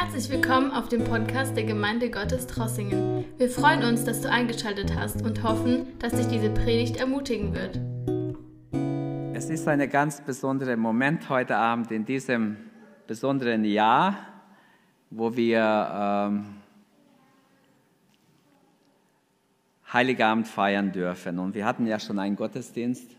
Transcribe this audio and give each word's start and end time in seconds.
Herzlich 0.00 0.30
willkommen 0.30 0.70
auf 0.70 0.88
dem 0.88 1.02
Podcast 1.02 1.56
der 1.56 1.64
Gemeinde 1.64 2.08
Gottes 2.08 2.46
Trossingen. 2.46 3.24
Wir 3.36 3.50
freuen 3.50 3.82
uns, 3.82 4.04
dass 4.04 4.20
du 4.20 4.30
eingeschaltet 4.30 4.94
hast 4.94 5.22
und 5.22 5.42
hoffen, 5.42 5.98
dass 5.98 6.12
dich 6.12 6.28
diese 6.28 6.50
Predigt 6.50 6.98
ermutigen 6.98 7.52
wird. 7.52 7.80
Es 9.36 9.50
ist 9.50 9.66
ein 9.66 9.90
ganz 9.90 10.20
besonderer 10.20 10.76
Moment 10.76 11.28
heute 11.28 11.56
Abend 11.56 11.90
in 11.90 12.04
diesem 12.04 12.58
besonderen 13.08 13.64
Jahr, 13.64 14.16
wo 15.10 15.34
wir 15.34 15.90
ähm, 15.92 16.44
Heiligabend 19.92 20.46
feiern 20.46 20.92
dürfen. 20.92 21.40
Und 21.40 21.56
wir 21.56 21.64
hatten 21.64 21.88
ja 21.88 21.98
schon 21.98 22.20
einen 22.20 22.36
Gottesdienst. 22.36 23.17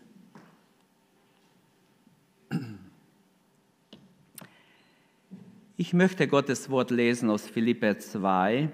Ich 5.80 5.94
möchte 5.94 6.28
Gottes 6.28 6.68
Wort 6.68 6.90
lesen 6.90 7.30
aus 7.30 7.48
Philippe 7.48 7.96
2, 7.96 8.68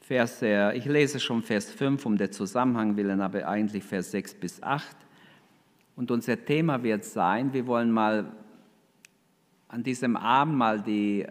Verse, 0.00 0.72
ich 0.74 0.84
lese 0.84 1.20
schon 1.20 1.44
Vers 1.44 1.70
5 1.70 2.04
um 2.06 2.16
den 2.16 2.32
Zusammenhang 2.32 2.96
willen, 2.96 3.20
aber 3.20 3.46
eigentlich 3.46 3.84
Vers 3.84 4.10
6 4.10 4.34
bis 4.34 4.60
8. 4.60 4.84
Und 5.94 6.10
unser 6.10 6.44
Thema 6.44 6.82
wird 6.82 7.04
sein, 7.04 7.52
wir 7.52 7.68
wollen 7.68 7.92
mal 7.92 8.32
an 9.68 9.84
diesem 9.84 10.16
Abend 10.16 10.56
mal 10.56 10.80
die 10.80 11.22
äh, 11.22 11.28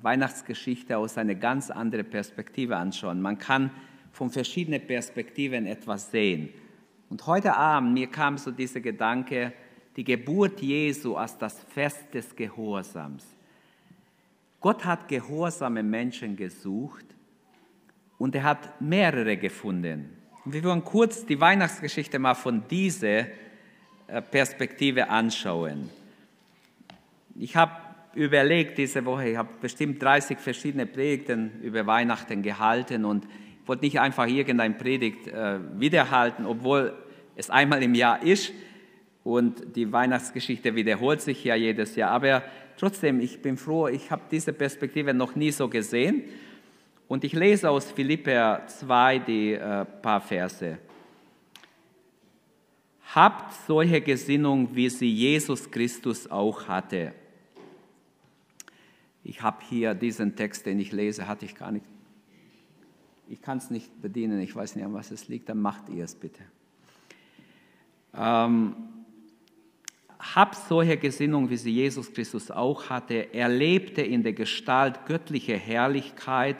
Weihnachtsgeschichte 0.00 0.96
aus 0.96 1.18
einer 1.18 1.34
ganz 1.34 1.70
anderen 1.70 2.08
Perspektive 2.08 2.78
anschauen. 2.78 3.20
Man 3.20 3.36
kann 3.36 3.70
von 4.12 4.30
verschiedenen 4.30 4.80
Perspektiven 4.80 5.66
etwas 5.66 6.10
sehen. 6.10 6.48
Und 7.10 7.26
heute 7.26 7.54
Abend, 7.54 7.92
mir 7.92 8.06
kam 8.06 8.38
so 8.38 8.50
dieser 8.50 8.80
Gedanke, 8.80 9.52
die 9.94 10.04
Geburt 10.04 10.62
Jesu 10.62 11.16
als 11.16 11.36
das 11.36 11.60
Fest 11.64 12.14
des 12.14 12.34
Gehorsams. 12.34 13.26
Gott 14.62 14.84
hat 14.84 15.08
gehorsame 15.08 15.82
Menschen 15.82 16.36
gesucht 16.36 17.04
und 18.16 18.36
er 18.36 18.44
hat 18.44 18.80
mehrere 18.80 19.36
gefunden. 19.36 20.16
Und 20.44 20.52
wir 20.54 20.62
wollen 20.62 20.84
kurz 20.84 21.26
die 21.26 21.40
Weihnachtsgeschichte 21.40 22.20
mal 22.20 22.34
von 22.34 22.62
dieser 22.68 23.26
äh, 24.06 24.22
Perspektive 24.30 25.08
anschauen. 25.08 25.90
Ich 27.36 27.56
habe 27.56 27.72
überlegt 28.14 28.78
diese 28.78 29.04
Woche, 29.04 29.30
ich 29.30 29.36
habe 29.36 29.48
bestimmt 29.60 30.00
30 30.00 30.38
verschiedene 30.38 30.86
Predigten 30.86 31.60
über 31.62 31.84
Weihnachten 31.86 32.42
gehalten 32.42 33.04
und 33.04 33.24
ich 33.24 33.68
wollte 33.68 33.84
nicht 33.84 33.98
einfach 33.98 34.28
irgendeine 34.28 34.74
Predigt 34.74 35.26
äh, 35.26 35.58
wiederhalten, 35.78 36.46
obwohl 36.46 36.96
es 37.34 37.50
einmal 37.50 37.82
im 37.82 37.96
Jahr 37.96 38.22
ist 38.22 38.52
und 39.24 39.76
die 39.76 39.90
Weihnachtsgeschichte 39.92 40.74
wiederholt 40.74 41.20
sich 41.20 41.42
ja 41.42 41.54
jedes 41.54 41.96
Jahr. 41.96 42.10
Aber 42.10 42.42
trotzdem, 42.76 43.20
ich 43.20 43.40
bin 43.40 43.56
froh, 43.56 43.88
ich 43.88 44.10
habe 44.10 44.22
diese 44.30 44.52
Perspektive 44.52 45.14
noch 45.14 45.34
nie 45.34 45.50
so 45.50 45.68
gesehen. 45.68 46.24
Und 47.08 47.24
ich 47.24 47.32
lese 47.34 47.68
aus 47.68 47.90
Philipper 47.90 48.62
2 48.66 49.18
die 49.18 49.52
äh, 49.52 49.84
paar 49.84 50.20
Verse. 50.20 50.78
Habt 53.14 53.52
solche 53.66 54.00
Gesinnung, 54.00 54.74
wie 54.74 54.88
sie 54.88 55.10
Jesus 55.10 55.70
Christus 55.70 56.30
auch 56.30 56.66
hatte. 56.68 57.12
Ich 59.24 59.42
habe 59.42 59.58
hier 59.68 59.94
diesen 59.94 60.34
Text, 60.34 60.66
den 60.66 60.80
ich 60.80 60.92
lese, 60.92 61.28
hatte 61.28 61.44
ich 61.44 61.54
gar 61.54 61.70
nicht. 61.70 61.84
Ich 63.28 63.40
kann 63.40 63.58
es 63.58 63.70
nicht 63.70 64.00
bedienen, 64.00 64.40
ich 64.40 64.54
weiß 64.54 64.76
nicht, 64.76 64.84
an 64.84 64.94
was 64.94 65.10
es 65.10 65.28
liegt, 65.28 65.48
dann 65.48 65.60
macht 65.60 65.88
ihr 65.88 66.04
es 66.04 66.14
bitte. 66.14 66.42
Ähm, 68.14 68.74
habt 70.34 70.54
solche 70.54 70.96
Gesinnung, 70.96 71.50
wie 71.50 71.56
sie 71.56 71.72
Jesus 71.72 72.12
Christus 72.12 72.50
auch 72.50 72.88
hatte. 72.88 73.28
Er 73.32 73.48
lebte 73.48 74.02
in 74.02 74.22
der 74.22 74.32
Gestalt 74.32 75.04
göttlicher 75.06 75.56
Herrlichkeit, 75.56 76.56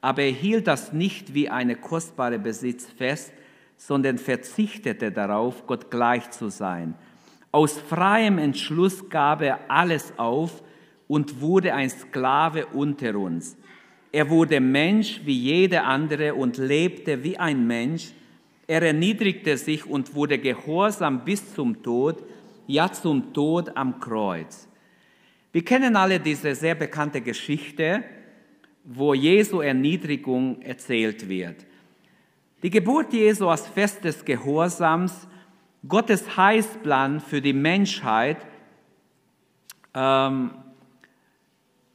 aber 0.00 0.22
er 0.22 0.32
hielt 0.32 0.66
das 0.66 0.92
nicht 0.92 1.32
wie 1.32 1.48
eine 1.48 1.74
kostbare 1.74 2.38
Besitz 2.38 2.86
fest, 2.86 3.32
sondern 3.76 4.18
verzichtete 4.18 5.10
darauf, 5.10 5.66
Gott 5.66 5.90
gleich 5.90 6.30
zu 6.30 6.50
sein. 6.50 6.94
Aus 7.50 7.78
freiem 7.78 8.36
Entschluss 8.36 9.08
gab 9.08 9.40
er 9.40 9.58
alles 9.70 10.12
auf 10.18 10.62
und 11.06 11.40
wurde 11.40 11.72
ein 11.74 11.88
Sklave 11.88 12.66
unter 12.66 13.16
uns. 13.16 13.56
Er 14.12 14.28
wurde 14.28 14.60
Mensch 14.60 15.22
wie 15.24 15.38
jeder 15.38 15.84
andere 15.84 16.34
und 16.34 16.58
lebte 16.58 17.24
wie 17.24 17.38
ein 17.38 17.66
Mensch. 17.66 18.12
Er 18.66 18.82
erniedrigte 18.82 19.56
sich 19.56 19.86
und 19.86 20.14
wurde 20.14 20.38
gehorsam 20.38 21.24
bis 21.24 21.54
zum 21.54 21.82
Tod, 21.82 22.22
ja 22.68 22.92
zum 22.92 23.32
Tod 23.32 23.76
am 23.76 23.98
Kreuz. 23.98 24.68
Wir 25.50 25.64
kennen 25.64 25.96
alle 25.96 26.20
diese 26.20 26.54
sehr 26.54 26.76
bekannte 26.76 27.20
Geschichte, 27.20 28.04
wo 28.84 29.14
Jesu 29.14 29.60
Erniedrigung 29.60 30.62
erzählt 30.62 31.28
wird. 31.28 31.66
Die 32.62 32.70
Geburt 32.70 33.12
Jesu 33.12 33.48
als 33.48 33.66
Fest 33.66 34.04
des 34.04 34.24
Gehorsams, 34.24 35.26
Gottes 35.86 36.36
Heißplan 36.36 37.20
für 37.20 37.40
die 37.40 37.52
Menschheit, 37.52 38.38
ähm, 39.94 40.50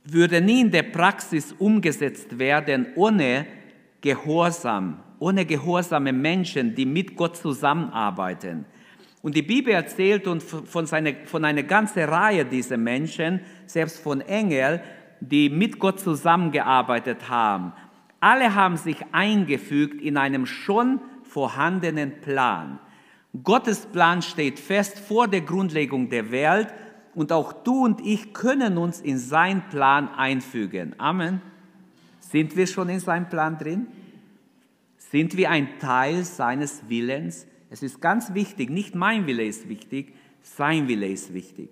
würde 0.06 0.42
nie 0.42 0.62
in 0.62 0.72
der 0.72 0.84
Praxis 0.84 1.54
umgesetzt 1.54 2.38
werden 2.38 2.88
ohne 2.96 3.46
Gehorsam, 4.02 5.00
ohne 5.20 5.46
gehorsame 5.46 6.12
Menschen, 6.12 6.76
die 6.76 6.86
mit 6.86 7.16
Gott 7.16 7.38
zusammenarbeiten. 7.38 8.66
Und 9.24 9.38
die 9.38 9.42
Bibel 9.42 9.74
erzählt 9.74 10.28
uns 10.28 10.44
von, 10.44 10.86
seine, 10.86 11.16
von 11.26 11.46
einer 11.46 11.64
ganzen 11.64 12.04
Reihe 12.04 12.44
dieser 12.46 12.76
Menschen, 12.76 13.40
selbst 13.66 14.02
von 14.02 14.20
Engeln, 14.20 14.82
die 15.22 15.50
mit 15.50 15.80
Gott 15.80 16.02
zusammengearbeitet 16.02 17.30
haben. 17.30 17.72
Alle 18.20 18.54
haben 18.54 18.76
sich 18.76 18.98
eingefügt 19.14 20.02
in 20.02 20.18
einem 20.18 20.46
schon 20.46 21.00
vorhandenen 21.24 22.20
Plan. 22.20 22.80
Gottes 23.44 23.86
Plan 23.86 24.22
steht 24.22 24.60
fest 24.60 25.00
vor 25.00 25.30
der 25.30 25.42
Grundlegung 25.42 26.10
der 26.10 26.30
Welt 26.30 26.68
und 27.16 27.32
auch 27.32 27.54
du 27.54 27.86
und 27.86 28.02
ich 28.06 28.34
können 28.34 28.78
uns 28.78 29.00
in 29.00 29.18
seinen 29.18 29.62
Plan 29.70 30.10
einfügen. 30.10 30.96
Amen. 30.98 31.42
Sind 32.20 32.58
wir 32.58 32.68
schon 32.68 32.90
in 32.90 33.00
seinem 33.00 33.30
Plan 33.30 33.58
drin? 33.58 33.88
Sind 34.98 35.38
wir 35.38 35.50
ein 35.50 35.80
Teil 35.80 36.26
seines 36.26 36.90
Willens? 36.90 37.48
Es 37.74 37.82
ist 37.82 38.02
ganz 38.02 38.36
wichtig, 38.36 38.70
nicht 38.70 38.94
mein 38.94 39.26
Wille 39.26 39.44
ist 39.44 39.68
wichtig, 39.68 40.14
sein 40.44 40.88
Wille 40.88 41.08
ist 41.08 41.34
wichtig. 41.34 41.70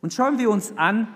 Und 0.00 0.14
schauen 0.14 0.38
wir 0.38 0.48
uns 0.48 0.78
an 0.78 1.08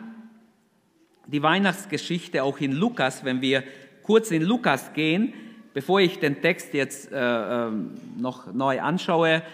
die 1.29 1.45
Weihnachtsgeschichte 1.45 2.43
auch 2.43 2.59
in 2.59 2.73
Lukas, 2.73 3.25
wenn 3.25 3.41
wir 3.41 3.63
kurz 4.03 4.33
in 4.33 4.43
Lukas 4.43 4.93
gehen, 4.95 5.33
bevor 5.75 6.01
ich 6.01 6.19
den 6.19 6.43
Text 6.43 6.75
jetzt 6.75 7.13
äh, 7.13 7.17
ähm, 7.17 7.93
noch 8.19 8.53
neu 8.53 8.81
anschaue. 8.81 9.45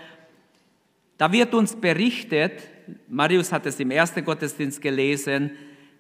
Da 1.19 1.31
wird 1.31 1.53
uns 1.53 1.77
berichtet, 1.77 2.63
Marius 3.09 3.53
hat 3.53 3.67
es 3.67 3.79
im 3.79 3.91
ersten 3.91 4.25
Gottesdienst 4.25 4.81
gelesen, 4.81 5.51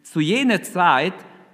zu 0.02 0.20
jener 0.20 0.62
Zeit 0.62 1.12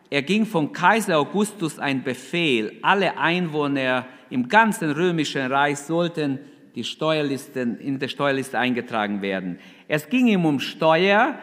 erging 0.09 0.47
von 0.47 0.73
Kaiser 0.73 1.19
Augustus 1.19 1.81
ein 1.81 2.05
Befehl, 2.05 2.79
alle 2.83 3.19
Einwohner 3.19 4.07
im 4.31 4.47
ganzen 4.47 4.93
römischen 4.93 5.51
Reich 5.51 5.79
sollten 5.79 6.39
die 6.79 6.85
Steuerlisten, 6.85 7.81
in 7.81 7.99
der 7.99 8.07
Steuerliste 8.07 8.57
eingetragen 8.57 9.21
werden. 9.21 9.59
Es 9.89 10.09
ging 10.09 10.29
ihm 10.29 10.45
um 10.45 10.61
Steuer, 10.61 11.37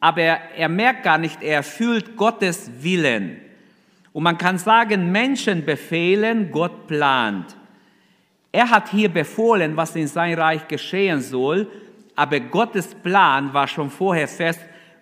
aber 0.00 0.22
er 0.22 0.70
merkt 0.70 1.02
gar 1.02 1.18
nicht, 1.18 1.42
er 1.42 1.62
fühlt 1.62 2.16
Gottes 2.16 2.70
Willen. 2.80 3.36
Und 4.14 4.22
man 4.22 4.38
kann 4.38 4.56
sagen, 4.56 5.12
Menschen 5.12 5.66
befehlen, 5.66 6.50
Gott 6.52 6.86
plant. 6.86 7.54
Er 8.50 8.70
hat 8.70 8.90
hier 8.90 9.10
befohlen, 9.10 9.76
was 9.76 9.94
in 9.94 10.06
sein 10.06 10.32
Reich 10.32 10.66
geschehen 10.68 11.20
soll, 11.20 11.70
aber 12.14 12.40
Gottes 12.40 12.94
Plan 12.94 13.52
war 13.52 13.68
schon 13.68 13.90
vorher 13.90 14.26
fest 14.26 14.60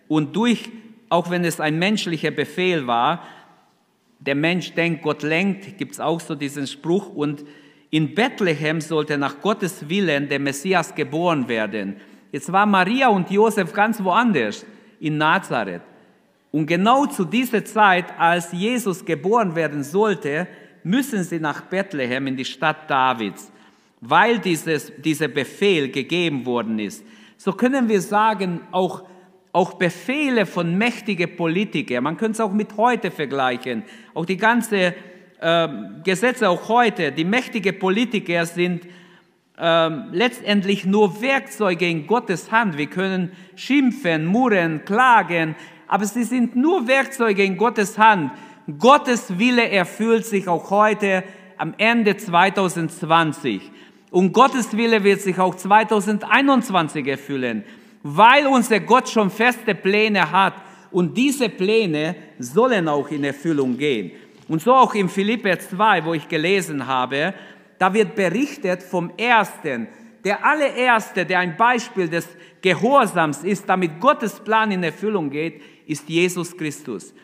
und 0.08 0.34
durch, 0.34 0.68
auch 1.10 1.30
wenn 1.30 1.44
es 1.44 1.60
ein 1.60 1.78
menschlicher 1.78 2.32
Befehl 2.32 2.88
war, 2.88 3.22
der 4.18 4.34
Mensch 4.34 4.72
denkt, 4.72 5.02
Gott 5.02 5.22
lenkt, 5.22 5.78
gibt 5.78 5.92
es 5.92 6.00
auch 6.00 6.18
so 6.18 6.34
diesen 6.34 6.66
Spruch 6.66 7.14
und 7.14 7.44
in 7.94 8.12
Bethlehem 8.12 8.80
sollte 8.80 9.16
nach 9.16 9.40
Gottes 9.40 9.88
Willen 9.88 10.28
der 10.28 10.40
Messias 10.40 10.92
geboren 10.96 11.46
werden. 11.46 11.94
Jetzt 12.32 12.50
war 12.50 12.66
Maria 12.66 13.06
und 13.06 13.30
Josef 13.30 13.72
ganz 13.72 14.02
woanders, 14.02 14.66
in 14.98 15.16
Nazareth. 15.16 15.82
Und 16.50 16.66
genau 16.66 17.06
zu 17.06 17.24
dieser 17.24 17.64
Zeit, 17.64 18.06
als 18.18 18.50
Jesus 18.50 19.04
geboren 19.04 19.54
werden 19.54 19.84
sollte, 19.84 20.48
müssen 20.82 21.22
sie 21.22 21.38
nach 21.38 21.60
Bethlehem 21.60 22.26
in 22.26 22.36
die 22.36 22.44
Stadt 22.44 22.90
Davids, 22.90 23.52
weil 24.00 24.40
dieses, 24.40 24.92
dieser 24.96 25.28
Befehl 25.28 25.88
gegeben 25.88 26.44
worden 26.46 26.80
ist. 26.80 27.04
So 27.36 27.52
können 27.52 27.88
wir 27.88 28.00
sagen, 28.00 28.62
auch, 28.72 29.04
auch 29.52 29.74
Befehle 29.74 30.46
von 30.46 30.76
mächtigen 30.76 31.36
Politikern, 31.36 32.02
man 32.02 32.16
könnte 32.16 32.32
es 32.32 32.40
auch 32.40 32.52
mit 32.52 32.76
heute 32.76 33.12
vergleichen, 33.12 33.84
auch 34.14 34.26
die 34.26 34.36
ganze 34.36 34.94
ähm, 35.44 36.00
Gesetze 36.02 36.48
auch 36.48 36.68
heute, 36.70 37.12
die 37.12 37.24
mächtigen 37.24 37.78
Politiker 37.78 38.46
sind 38.46 38.86
ähm, 39.58 40.06
letztendlich 40.10 40.86
nur 40.86 41.20
Werkzeuge 41.20 41.86
in 41.86 42.06
Gottes 42.06 42.50
Hand. 42.50 42.78
Wir 42.78 42.86
können 42.86 43.30
schimpfen, 43.54 44.24
murren, 44.24 44.86
klagen, 44.86 45.54
aber 45.86 46.06
sie 46.06 46.24
sind 46.24 46.56
nur 46.56 46.88
Werkzeuge 46.88 47.44
in 47.44 47.58
Gottes 47.58 47.98
Hand. 47.98 48.32
Gottes 48.78 49.38
Wille 49.38 49.68
erfüllt 49.68 50.24
sich 50.24 50.48
auch 50.48 50.70
heute 50.70 51.22
am 51.58 51.74
Ende 51.76 52.16
2020. 52.16 53.70
Und 54.10 54.32
Gottes 54.32 54.74
Wille 54.74 55.04
wird 55.04 55.20
sich 55.20 55.38
auch 55.38 55.54
2021 55.54 57.06
erfüllen, 57.06 57.64
weil 58.02 58.46
unser 58.46 58.80
Gott 58.80 59.10
schon 59.10 59.30
feste 59.30 59.74
Pläne 59.74 60.32
hat. 60.32 60.54
Und 60.90 61.18
diese 61.18 61.48
Pläne 61.48 62.16
sollen 62.38 62.88
auch 62.88 63.10
in 63.10 63.24
Erfüllung 63.24 63.76
gehen. 63.76 64.12
Und 64.48 64.62
so 64.62 64.74
auch 64.74 64.94
im 64.94 65.08
Philippe 65.08 65.58
2, 65.58 66.04
wo 66.04 66.14
ich 66.14 66.28
gelesen 66.28 66.86
habe, 66.86 67.34
da 67.78 67.92
wird 67.92 68.14
berichtet 68.14 68.82
vom 68.82 69.10
Ersten, 69.16 69.88
der 70.24 70.44
allererste, 70.44 71.26
der 71.26 71.40
ein 71.40 71.56
Beispiel 71.56 72.08
des 72.08 72.28
Gehorsams 72.62 73.44
ist, 73.44 73.68
damit 73.68 74.00
Gottes 74.00 74.40
Plan 74.40 74.70
in 74.70 74.82
Erfüllung 74.82 75.28
geht, 75.28 75.60
ist 75.86 76.08
Jesus 76.08 76.56
Christus. 76.56 77.14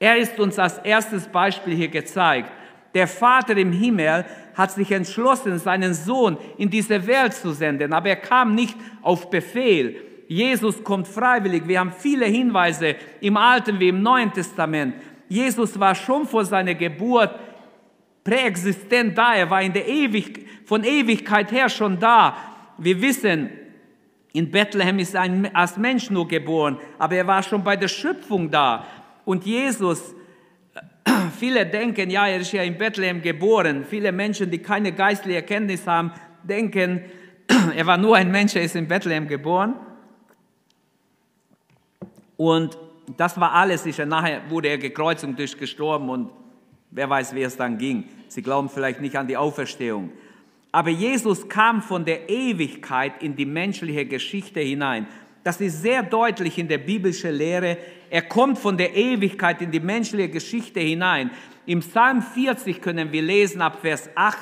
Er 0.00 0.16
ist 0.16 0.38
uns 0.38 0.58
als 0.58 0.78
erstes 0.78 1.26
Beispiel 1.28 1.74
hier 1.74 1.88
gezeigt. 1.88 2.50
Der 2.94 3.06
Vater 3.06 3.56
im 3.56 3.72
Himmel 3.72 4.24
hat 4.54 4.72
sich 4.72 4.90
entschlossen, 4.90 5.58
seinen 5.58 5.94
Sohn 5.94 6.36
in 6.56 6.70
diese 6.70 7.06
Welt 7.06 7.34
zu 7.34 7.52
senden, 7.52 7.92
aber 7.92 8.08
er 8.08 8.16
kam 8.16 8.54
nicht 8.54 8.76
auf 9.02 9.30
Befehl. 9.30 9.96
Jesus 10.26 10.82
kommt 10.82 11.06
freiwillig. 11.06 11.66
Wir 11.66 11.80
haben 11.80 11.92
viele 11.92 12.26
Hinweise 12.26 12.96
im 13.20 13.36
Alten 13.36 13.78
wie 13.78 13.88
im 13.88 14.02
Neuen 14.02 14.32
Testament. 14.32 14.94
Jesus 15.28 15.78
war 15.78 15.94
schon 15.94 16.26
vor 16.26 16.44
seiner 16.44 16.74
Geburt 16.74 17.38
präexistent 18.24 19.16
da. 19.16 19.34
Er 19.34 19.50
war 19.50 19.62
in 19.62 19.72
der 19.72 19.86
Ewig 19.86 20.46
von 20.64 20.84
Ewigkeit 20.84 21.50
her 21.52 21.68
schon 21.68 21.98
da. 21.98 22.36
Wir 22.78 23.00
wissen, 23.00 23.50
in 24.32 24.50
Bethlehem 24.50 24.98
ist 24.98 25.14
er 25.14 25.24
als 25.54 25.76
Mensch 25.76 26.10
nur 26.10 26.28
geboren, 26.28 26.78
aber 26.98 27.16
er 27.16 27.26
war 27.26 27.42
schon 27.42 27.64
bei 27.64 27.76
der 27.76 27.88
Schöpfung 27.88 28.50
da. 28.50 28.86
Und 29.24 29.44
Jesus, 29.44 30.14
viele 31.38 31.66
denken, 31.66 32.10
ja, 32.10 32.28
er 32.28 32.40
ist 32.40 32.52
ja 32.52 32.62
in 32.62 32.78
Bethlehem 32.78 33.22
geboren. 33.22 33.84
Viele 33.88 34.12
Menschen, 34.12 34.50
die 34.50 34.58
keine 34.58 34.92
geistliche 34.92 35.36
Erkenntnis 35.36 35.86
haben, 35.86 36.12
denken, 36.42 37.02
er 37.76 37.86
war 37.86 37.96
nur 37.96 38.16
ein 38.16 38.30
Mensch, 38.30 38.54
er 38.54 38.62
ist 38.62 38.76
in 38.76 38.86
Bethlehem 38.86 39.26
geboren. 39.26 39.74
Und 42.36 42.78
das 43.16 43.38
war 43.40 43.52
alles 43.52 43.84
sicher. 43.84 44.06
Nachher 44.06 44.42
wurde 44.48 44.68
er 44.68 44.78
gekreuzt 44.78 45.24
und 45.24 45.38
ist 45.40 45.58
gestorben 45.58 46.08
und 46.08 46.30
wer 46.90 47.08
weiß, 47.08 47.34
wie 47.34 47.42
es 47.42 47.56
dann 47.56 47.78
ging. 47.78 48.04
Sie 48.28 48.42
glauben 48.42 48.68
vielleicht 48.68 49.00
nicht 49.00 49.16
an 49.16 49.26
die 49.26 49.36
Auferstehung. 49.36 50.10
Aber 50.72 50.90
Jesus 50.90 51.48
kam 51.48 51.80
von 51.82 52.04
der 52.04 52.28
Ewigkeit 52.28 53.22
in 53.22 53.36
die 53.36 53.46
menschliche 53.46 54.04
Geschichte 54.04 54.60
hinein. 54.60 55.06
Das 55.42 55.60
ist 55.60 55.80
sehr 55.80 56.02
deutlich 56.02 56.58
in 56.58 56.68
der 56.68 56.78
biblischen 56.78 57.34
Lehre. 57.34 57.78
Er 58.10 58.22
kommt 58.22 58.58
von 58.58 58.76
der 58.76 58.94
Ewigkeit 58.94 59.62
in 59.62 59.70
die 59.70 59.80
menschliche 59.80 60.28
Geschichte 60.28 60.80
hinein. 60.80 61.30
Im 61.64 61.80
Psalm 61.80 62.22
40 62.22 62.82
können 62.82 63.12
wir 63.12 63.22
lesen, 63.22 63.62
ab 63.62 63.78
Vers 63.80 64.10
8 64.14 64.38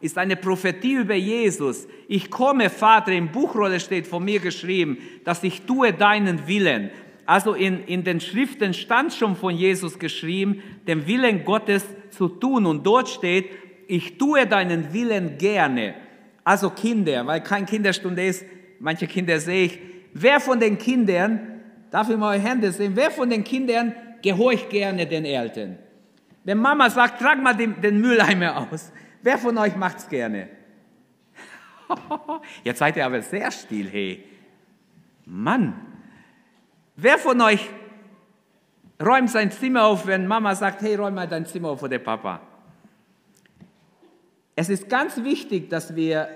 ist 0.00 0.16
eine 0.16 0.36
Prophetie 0.36 0.94
über 0.94 1.14
Jesus. 1.14 1.86
Ich 2.08 2.30
komme, 2.30 2.70
Vater, 2.70 3.12
im 3.12 3.30
Buchrolle 3.30 3.80
steht 3.80 4.06
von 4.06 4.24
mir 4.24 4.40
geschrieben, 4.40 4.98
dass 5.24 5.42
ich 5.42 5.62
tue 5.62 5.92
deinen 5.92 6.46
Willen. 6.46 6.90
Also 7.30 7.54
in, 7.54 7.84
in 7.84 8.02
den 8.02 8.18
Schriften 8.18 8.74
stand 8.74 9.12
schon 9.12 9.36
von 9.36 9.54
Jesus 9.54 10.00
geschrieben, 10.00 10.64
den 10.88 11.06
Willen 11.06 11.44
Gottes 11.44 11.86
zu 12.10 12.26
tun. 12.26 12.66
Und 12.66 12.84
dort 12.84 13.08
steht, 13.08 13.48
ich 13.86 14.18
tue 14.18 14.48
deinen 14.48 14.92
Willen 14.92 15.38
gerne. 15.38 15.94
Also 16.42 16.70
Kinder, 16.70 17.24
weil 17.28 17.40
kein 17.40 17.66
Kinderstunde 17.66 18.26
ist, 18.26 18.44
manche 18.80 19.06
Kinder 19.06 19.38
sehe 19.38 19.66
ich. 19.66 19.78
Wer 20.12 20.40
von 20.40 20.58
den 20.58 20.76
Kindern, 20.76 21.60
darf 21.92 22.10
ich 22.10 22.16
mal 22.16 22.34
eure 22.34 22.42
Hände 22.42 22.72
sehen, 22.72 22.96
wer 22.96 23.12
von 23.12 23.30
den 23.30 23.44
Kindern 23.44 23.94
gehorcht 24.22 24.68
gerne 24.68 25.06
den 25.06 25.24
Eltern? 25.24 25.78
Wenn 26.42 26.58
Mama 26.58 26.90
sagt, 26.90 27.20
trag 27.20 27.40
mal 27.40 27.54
den, 27.54 27.80
den 27.80 28.00
Mülleimer 28.00 28.56
aus, 28.72 28.90
wer 29.22 29.38
von 29.38 29.56
euch 29.56 29.76
macht's 29.76 30.08
gerne? 30.08 30.48
Jetzt 32.64 32.80
seid 32.80 32.96
ihr 32.96 33.06
aber 33.06 33.22
sehr 33.22 33.52
still, 33.52 33.88
hey. 33.88 34.24
Mann, 35.26 35.89
wer 37.00 37.18
von 37.18 37.40
euch 37.40 37.68
räumt 39.02 39.30
sein 39.30 39.50
Zimmer 39.50 39.84
auf, 39.84 40.06
wenn 40.06 40.26
Mama 40.26 40.54
sagt, 40.54 40.82
hey, 40.82 40.94
räum 40.94 41.14
mal 41.14 41.26
dein 41.26 41.46
Zimmer 41.46 41.70
auf 41.70 41.82
oder 41.82 41.98
Papa? 41.98 42.40
Es 44.54 44.68
ist 44.68 44.88
ganz 44.88 45.16
wichtig, 45.22 45.70
dass 45.70 45.94
wir, 45.94 46.28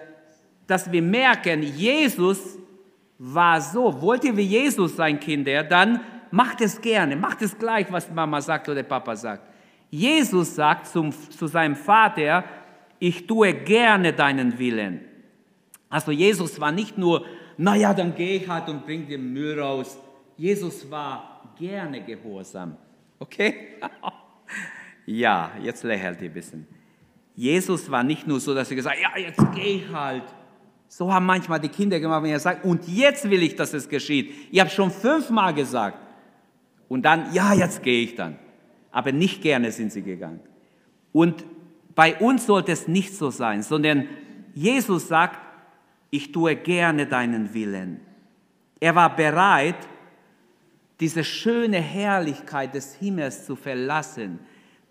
dass 0.67 0.91
wir 0.91 1.03
merken, 1.03 1.63
Jesus 1.63 2.59
war 3.19 3.61
so. 3.61 4.01
Wollt 4.01 4.25
ihr 4.25 4.37
wie 4.37 4.43
Jesus 4.43 4.97
sein, 4.97 5.21
Kinder, 5.21 5.63
dann 5.63 6.01
macht 6.31 6.61
es 6.61 6.81
gerne, 6.81 7.17
macht 7.17 7.43
es 7.43 7.57
gleich, 7.59 7.87
was 7.91 8.11
Mama 8.11 8.41
sagt 8.41 8.69
oder 8.69 8.83
Papa 8.83 9.15
sagt. 9.15 9.43
Jesus 9.91 10.55
sagt 10.55 10.87
zum, 10.87 11.13
zu 11.13 11.47
seinem 11.47 11.77
Vater, 11.77 12.45
ich 12.99 13.27
tue 13.27 13.53
gerne 13.53 14.13
deinen 14.13 14.59
Willen. 14.59 15.01
Also 15.89 16.11
Jesus 16.11 16.59
war 16.59 16.73
nicht 16.73 16.99
nur, 16.99 17.25
naja, 17.57 17.95
dann 17.95 18.15
gehe 18.15 18.39
ich 18.39 18.49
halt 18.49 18.69
und 18.69 18.85
bringe 18.85 19.07
den 19.07 19.33
Müll 19.33 19.61
raus. 19.61 19.99
Jesus 20.37 20.91
war 20.91 21.53
gerne 21.59 22.03
gehorsam. 22.03 22.77
Okay? 23.19 23.55
ja, 25.07 25.53
jetzt 25.63 25.85
lächelt 25.85 26.21
ihr 26.21 26.31
ein 26.31 26.35
bisschen. 26.35 26.67
Jesus 27.35 27.91
war 27.91 28.03
nicht 28.03 28.27
nur 28.27 28.41
so, 28.41 28.55
dass 28.55 28.71
er 28.71 28.77
gesagt 28.77 28.97
hat, 28.97 29.03
ja, 29.03 29.21
jetzt 29.21 29.41
gehe 29.55 29.77
ich 29.77 29.93
halt. 29.93 30.25
So 30.89 31.13
haben 31.13 31.27
manchmal 31.27 31.59
die 31.59 31.69
Kinder 31.69 31.99
gemacht, 31.99 32.23
wenn 32.23 32.31
er 32.31 32.41
sagt, 32.41 32.65
und 32.65 32.87
jetzt 32.87 33.29
will 33.29 33.43
ich, 33.43 33.57
dass 33.57 33.75
es 33.75 33.89
geschieht. 33.89 34.33
Ich 34.53 34.61
habe 34.61 34.71
schon 34.71 34.91
fünfmal 34.91 35.53
gesagt. 35.53 35.99
Und 36.89 37.03
dann, 37.03 37.33
ja, 37.33 37.53
jetzt 37.55 37.83
gehe 37.83 38.05
ich 38.05 38.15
dann. 38.15 38.39
Aber 38.93 39.11
nicht 39.11 39.43
gerne 39.43 39.73
sind 39.73 39.91
sie 39.91 40.03
gegangen. 40.03 40.41
Und 41.13 41.45
bei 41.95 42.17
uns 42.17 42.47
sollte 42.47 42.73
es 42.73 42.87
nicht 42.87 43.17
so 43.17 43.31
sein, 43.31 43.63
sondern 43.63 44.09
Jesus 44.55 45.09
sagt, 45.09 45.41
ich 46.11 46.31
tue 46.31 46.55
gerne 46.55 47.07
deinen 47.07 47.55
Willen. 47.55 48.01
Er 48.79 48.95
war 48.95 49.17
bereit, 49.17 49.89
diese 51.01 51.25
schöne 51.25 51.79
Herrlichkeit 51.79 52.75
des 52.75 52.95
Himmels 52.95 53.47
zu 53.47 53.57
verlassen 53.57 54.39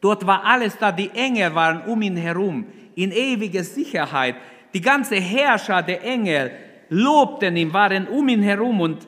Dort 0.03 0.27
war 0.27 0.44
alles 0.44 0.77
da, 0.77 0.91
die 0.91 1.09
Engel 1.11 1.55
waren 1.55 1.89
um 1.89 2.01
ihn 2.01 2.17
herum, 2.17 2.65
in 2.94 3.13
ewiger 3.13 3.63
Sicherheit. 3.63 4.35
Die 4.73 4.81
ganze 4.81 5.15
Herrscher 5.15 5.81
der 5.81 6.03
Engel 6.03 6.51
lobten 6.89 7.55
ihn, 7.55 7.71
waren 7.71 8.09
um 8.09 8.27
ihn 8.27 8.44
herum 8.44 8.81
und 8.81 9.07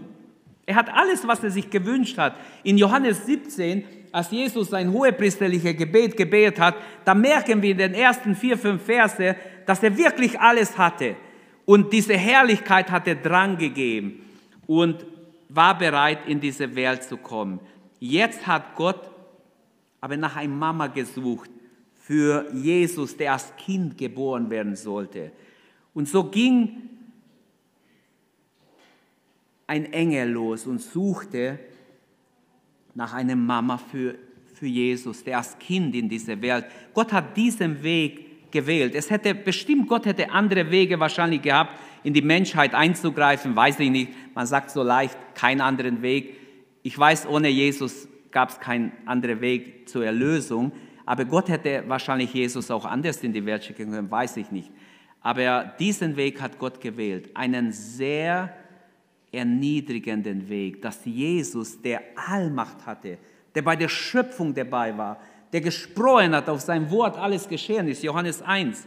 er 0.65 0.75
hat 0.75 0.87
alles, 0.89 1.27
was 1.27 1.43
er 1.43 1.51
sich 1.51 1.69
gewünscht 1.69 2.17
hat. 2.17 2.37
In 2.63 2.77
Johannes 2.77 3.25
17, 3.25 3.83
als 4.13 4.31
Jesus 4.31 4.69
sein 4.69 4.89
hohepriesterliches 4.89 5.75
Gebet 5.75 6.15
gebetet 6.15 6.61
hat, 6.61 6.75
da 7.03 7.13
merken 7.13 7.61
wir 7.61 7.71
in 7.71 7.77
den 7.77 7.93
ersten 7.93 8.33
vier, 8.33 8.57
fünf 8.57 8.81
Verse, 8.81 9.35
dass 9.65 9.83
er 9.83 9.97
wirklich 9.97 10.39
alles 10.39 10.77
hatte. 10.77 11.17
Und 11.65 11.91
diese 11.91 12.15
Herrlichkeit 12.15 12.89
hat 12.89 13.05
er 13.05 13.15
Drang 13.15 13.57
gegeben 13.57 14.21
und 14.65 15.05
war 15.49 15.77
bereit, 15.77 16.27
in 16.27 16.39
diese 16.39 16.75
Welt 16.75 17.03
zu 17.03 17.17
kommen. 17.17 17.59
Jetzt 17.99 18.45
hat 18.45 18.75
Gott 18.75 19.11
habe 20.05 20.17
nach 20.17 20.35
einer 20.35 20.53
Mama 20.53 20.85
gesucht 20.85 21.49
für 21.95 22.53
Jesus, 22.53 23.17
der 23.17 23.33
als 23.33 23.55
Kind 23.57 23.97
geboren 23.97 24.51
werden 24.51 24.75
sollte. 24.75 25.31
Und 25.95 26.07
so 26.07 26.25
ging 26.25 26.89
ein 29.65 29.91
Engel 29.91 30.29
los 30.29 30.67
und 30.67 30.79
suchte 30.79 31.57
nach 32.93 33.13
einer 33.13 33.35
Mama 33.35 33.79
für, 33.79 34.13
für 34.53 34.67
Jesus, 34.67 35.23
der 35.23 35.39
als 35.39 35.57
Kind 35.57 35.95
in 35.95 36.07
diese 36.07 36.39
Welt. 36.39 36.65
Gott 36.93 37.11
hat 37.11 37.35
diesen 37.35 37.81
Weg 37.81 38.51
gewählt. 38.51 38.93
Es 38.93 39.09
hätte 39.09 39.33
bestimmt, 39.33 39.87
Gott 39.87 40.05
hätte 40.05 40.29
andere 40.29 40.69
Wege 40.69 40.99
wahrscheinlich 40.99 41.41
gehabt, 41.41 41.79
in 42.05 42.13
die 42.13 42.21
Menschheit 42.21 42.75
einzugreifen, 42.75 43.55
weiß 43.55 43.79
ich 43.79 43.89
nicht. 43.89 44.11
Man 44.35 44.45
sagt 44.45 44.69
so 44.69 44.83
leicht, 44.83 45.17
keinen 45.33 45.59
anderen 45.59 46.03
Weg. 46.03 46.37
Ich 46.83 46.97
weiß, 46.97 47.27
ohne 47.27 47.49
Jesus 47.49 48.07
gab 48.29 48.49
es 48.49 48.59
keinen 48.59 48.91
anderen 49.07 49.41
Weg 49.41 49.89
zur 49.89 50.05
Erlösung. 50.05 50.71
Aber 51.07 51.25
Gott 51.25 51.49
hätte 51.49 51.83
wahrscheinlich 51.87 52.31
Jesus 52.31 52.69
auch 52.69 52.85
anders 52.85 53.23
in 53.23 53.33
die 53.33 53.43
Welt 53.43 53.63
schicken 53.63 53.91
können, 53.91 54.11
weiß 54.11 54.37
ich 54.37 54.51
nicht. 54.51 54.71
Aber 55.21 55.73
diesen 55.79 56.15
Weg 56.15 56.39
hat 56.39 56.59
Gott 56.59 56.79
gewählt, 56.79 57.31
einen 57.33 57.71
sehr 57.71 58.53
erniedrigenden 59.31 60.47
Weg, 60.47 60.83
dass 60.83 61.03
Jesus, 61.05 61.81
der 61.81 62.03
Allmacht 62.15 62.85
hatte, 62.85 63.17
der 63.55 63.63
bei 63.63 63.75
der 63.75 63.89
Schöpfung 63.89 64.53
dabei 64.53 64.95
war, 64.95 65.19
der 65.51 65.61
gesprochen 65.61 66.35
hat, 66.35 66.49
auf 66.49 66.61
sein 66.61 66.91
Wort 66.91 67.17
alles 67.17 67.47
geschehen 67.47 67.87
ist, 67.87 68.03
Johannes 68.03 68.43
1, 68.43 68.85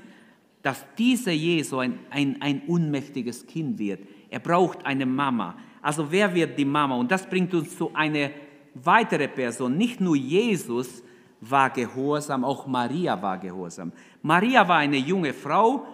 dass 0.63 0.85
dieser 0.97 1.33
Jesus 1.33 1.79
ein, 1.79 1.99
ein, 2.11 2.41
ein 2.41 2.63
unmächtiges 2.67 3.47
Kind 3.47 3.79
wird. 3.79 4.01
Er 4.29 4.41
braucht 4.41 4.85
eine 4.85 5.07
Mama. 5.07 5.57
Also 5.81 6.11
wer 6.11 6.35
wird 6.35 6.59
die 6.59 6.65
Mama? 6.65 6.97
Und 6.97 7.11
das 7.11 7.29
bringt 7.29 7.55
uns 7.55 7.77
zu 7.77 7.95
einer 7.95 8.31
weitere 8.75 9.29
Person, 9.29 9.77
nicht 9.77 10.01
nur 10.01 10.17
Jesus 10.17 11.03
war 11.41 11.71
gehorsam, 11.71 12.45
auch 12.45 12.67
Maria 12.67 13.21
war 13.21 13.39
gehorsam. 13.39 13.93
Maria 14.23 14.67
war 14.67 14.79
eine 14.79 14.97
junge 14.97 15.33
Frau 15.33 15.87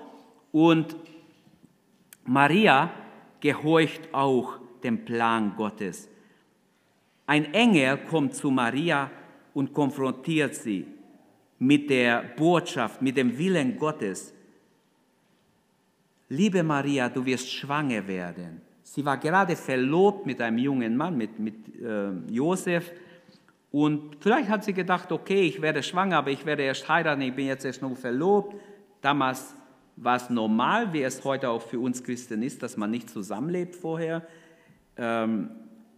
und 0.52 0.96
Maria 2.24 2.90
gehorcht 3.40 4.08
auch 4.12 4.58
dem 4.82 5.04
Plan 5.04 5.54
Gottes. 5.56 6.08
Ein 7.26 7.52
Engel 7.52 7.98
kommt 7.98 8.34
zu 8.34 8.50
Maria 8.50 9.10
und 9.52 9.72
konfrontiert 9.72 10.54
sie 10.54 10.86
mit 11.58 11.88
der 11.90 12.22
Botschaft, 12.36 13.00
mit 13.00 13.16
dem 13.16 13.36
Willen 13.38 13.78
Gottes. 13.78 14.34
Liebe 16.28 16.62
Maria, 16.62 17.08
du 17.08 17.24
wirst 17.24 17.50
schwanger 17.50 18.06
werden. 18.06 18.60
Sie 18.82 19.04
war 19.04 19.16
gerade 19.16 19.56
verlobt 19.56 20.26
mit 20.26 20.40
einem 20.40 20.58
jungen 20.58 20.96
Mann, 20.96 21.16
mit, 21.16 21.38
mit 21.38 21.54
äh, 21.80 22.10
Josef. 22.30 22.92
Und 23.70 24.16
vielleicht 24.20 24.48
hat 24.48 24.64
sie 24.64 24.72
gedacht, 24.72 25.10
okay, 25.10 25.42
ich 25.42 25.60
werde 25.60 25.82
schwanger, 25.82 26.18
aber 26.18 26.30
ich 26.30 26.46
werde 26.46 26.62
erst 26.62 26.88
heiraten, 26.88 27.22
ich 27.22 27.34
bin 27.34 27.46
jetzt 27.46 27.64
erst 27.64 27.82
nur 27.82 27.96
verlobt. 27.96 28.54
Damals 29.00 29.54
war 29.96 30.16
es 30.16 30.30
normal, 30.30 30.92
wie 30.92 31.02
es 31.02 31.24
heute 31.24 31.48
auch 31.50 31.62
für 31.62 31.80
uns 31.80 32.02
Christen 32.02 32.42
ist, 32.42 32.62
dass 32.62 32.76
man 32.76 32.90
nicht 32.90 33.10
zusammenlebt 33.10 33.74
vorher. 33.74 34.26
Ähm, 34.96 35.50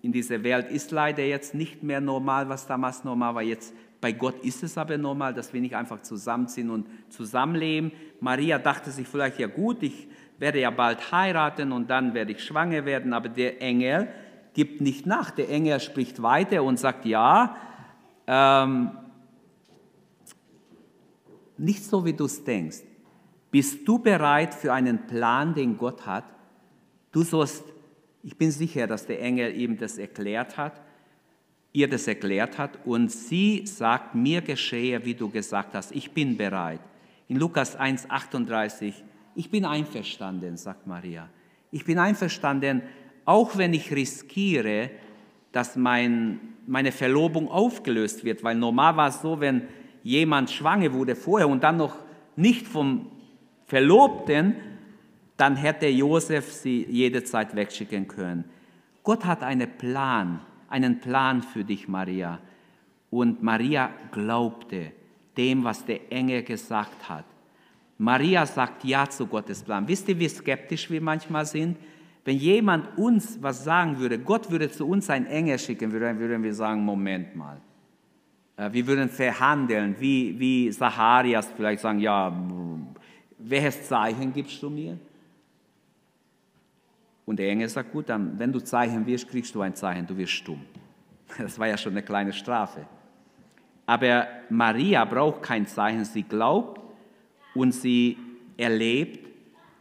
in 0.07 0.13
dieser 0.13 0.45
Welt 0.45 0.71
ist 0.71 0.93
leider 0.93 1.25
jetzt 1.25 1.53
nicht 1.53 1.83
mehr 1.83 2.01
normal, 2.01 2.49
was 2.49 2.69
damals 2.69 3.03
normal 3.03 3.35
war. 3.35 3.43
Jetzt 3.43 3.75
bei 4.01 4.13
Gott 4.13 4.39
ist 4.45 4.63
es 4.63 4.79
aber 4.79 4.97
normal, 4.97 5.35
dass 5.35 5.53
wir 5.53 5.61
nicht 5.61 5.75
einfach 5.75 6.01
zusammenziehen 6.03 6.71
und 6.71 6.87
zusammenleben. 7.09 7.91
Maria 8.21 8.61
dachte 8.61 8.93
sich 8.93 9.09
vielleicht, 9.09 9.41
ja 9.41 9.49
gut, 9.49 9.83
ich 9.83 10.07
werde 10.39 10.61
ja 10.61 10.71
bald 10.71 11.11
heiraten 11.11 11.73
und 11.73 11.91
dann 11.91 12.15
werde 12.15 12.31
ich 12.31 12.45
schwanger 12.45 12.85
werden, 12.85 13.13
aber 13.13 13.29
der 13.29 13.61
Engel 13.61 14.07
gibt 14.55 14.81
nicht 14.81 15.07
nach. 15.07 15.33
Der 15.33 15.49
Engel 15.49 15.81
spricht 15.81 16.23
weiter 16.23 16.63
und 16.63 16.79
sagt, 16.79 17.05
ja, 17.05 17.57
ähm, 18.29 18.93
nicht 21.59 21.83
so, 21.83 22.05
wie 22.05 22.13
du 22.13 22.27
es 22.27 22.45
denkst. 22.45 22.83
Bist 23.51 23.89
du 23.89 23.99
bereit 23.99 24.55
für 24.55 24.73
einen 24.73 25.09
Plan, 25.09 25.53
den 25.53 25.77
Gott 25.77 26.07
hat? 26.07 26.27
Du 27.11 27.25
sollst, 27.25 27.65
ich 28.27 28.37
bin 28.37 28.51
sicher, 28.51 28.89
dass 28.89 29.07
der 29.07 29.23
Engel 29.23 29.55
ihm 29.55 29.79
das 29.79 29.99
erklärt 29.99 30.57
hat, 30.57 30.83
ihr 31.73 31.89
das 31.89 32.09
erklärt 32.09 32.59
hat 32.59 32.85
und 32.85 33.13
sie 33.13 33.65
sagt, 33.69 34.17
mir 34.17 34.41
geschehe, 34.41 35.05
wie 35.05 35.15
du 35.15 35.31
gesagt 35.31 35.75
hast, 35.75 35.95
ich 35.95 36.11
bin 36.11 36.37
bereit. 36.37 36.81
In 37.29 37.37
Lukas 37.37 37.79
1,38, 37.79 38.95
ich 39.37 39.49
bin 39.49 39.65
einverstanden, 39.65 40.57
sagt 40.57 40.89
Maria. 40.89 41.29
Ich 41.71 41.85
bin 41.85 42.01
einverstanden, 42.01 42.83
auch 43.25 43.57
wenn 43.57 43.73
ich 43.73 43.93
riskiere, 43.93 44.91
dass 45.53 45.77
mein, 45.77 46.41
meine 46.67 46.91
Verlobung 46.91 47.49
aufgelöst 47.49 48.25
wird, 48.25 48.43
weil 48.43 48.57
normal 48.57 48.97
war 48.97 49.09
es 49.11 49.23
so, 49.23 49.39
wenn 49.39 49.69
jemand 50.03 50.51
schwanger 50.51 50.93
wurde 50.93 51.15
vorher 51.15 51.49
und 51.49 51.63
dann 51.63 51.77
noch 51.77 51.95
nicht 52.35 52.67
vom 52.67 53.07
Verlobten, 53.67 54.57
dann 55.37 55.57
hätte 55.57 55.87
Josef 55.87 56.53
sie 56.53 56.87
jederzeit 56.89 57.55
wegschicken 57.55 58.09
können. 58.09 58.45
Gott 59.03 59.25
hat 59.25 59.43
einen 59.43 59.71
Plan, 59.77 60.41
einen 60.69 61.01
Plan 61.01 61.43
für 61.43 61.65
dich, 61.65 61.89
Maria. 61.89 62.39
Und 63.11 63.43
Maria 63.43 63.91
glaubte 64.11 64.93
dem, 65.37 65.65
was 65.65 65.85
der 65.85 66.11
Engel 66.11 66.43
gesagt 66.43 67.09
hat. 67.09 67.25
Maria 67.99 68.45
sagt 68.45 68.85
Ja 68.85 69.09
zu 69.09 69.27
Gottes 69.27 69.63
Plan. 69.63 69.87
Wisst 69.89 70.09
ihr, 70.09 70.19
wie 70.19 70.29
skeptisch 70.29 70.91
wir 70.91 71.01
manchmal 71.01 71.47
sind? 71.47 71.77
Wenn 72.25 72.37
jemand 72.37 72.99
uns 72.99 73.41
was 73.41 73.63
sagen 73.63 73.99
würde, 73.99 74.19
Gott 74.19 74.51
würde 74.51 74.71
zu 74.71 74.87
uns 74.87 75.09
einen 75.09 75.27
Engel 75.27 75.59
schicken, 75.59 75.93
würden 75.93 76.43
wir 76.43 76.55
sagen, 76.55 76.85
Moment 76.85 77.37
mal. 77.37 77.61
Äh, 78.57 78.73
wir 78.73 78.87
würden 78.87 79.09
verhandeln, 79.09 79.95
wie, 79.99 80.39
wie 80.39 80.71
Zacharias 80.71 81.49
vielleicht 81.57 81.83
sagen, 81.83 82.01
ja, 82.01 82.35
welches 83.39 83.87
Zeichen 83.87 84.33
gibst 84.33 84.63
du 84.63 84.71
mir? 84.71 84.99
Und 87.27 87.39
der 87.39 87.51
Engel 87.51 87.69
sagt, 87.69 87.93
gut, 87.93 88.09
dann, 88.09 88.39
wenn 88.39 88.53
du 88.53 88.61
Zeichen 88.61 89.05
wirst, 89.05 89.29
kriegst 89.29 89.55
du 89.55 89.61
ein 89.61 89.75
Zeichen, 89.75 90.07
du 90.07 90.17
wirst 90.17 90.33
stumm. 90.33 90.63
Das 91.39 91.59
war 91.59 91.67
ja 91.67 91.77
schon 91.77 91.93
eine 91.93 92.03
kleine 92.03 92.33
Strafe. 92.33 92.87
Aber 93.85 94.27
Maria 94.49 95.05
braucht 95.05 95.43
kein 95.43 95.67
Zeichen, 95.67 96.05
sie 96.05 96.23
glaubt 96.23 96.81
und 97.55 97.73
sie 97.73 98.17
erlebt, 98.57 99.27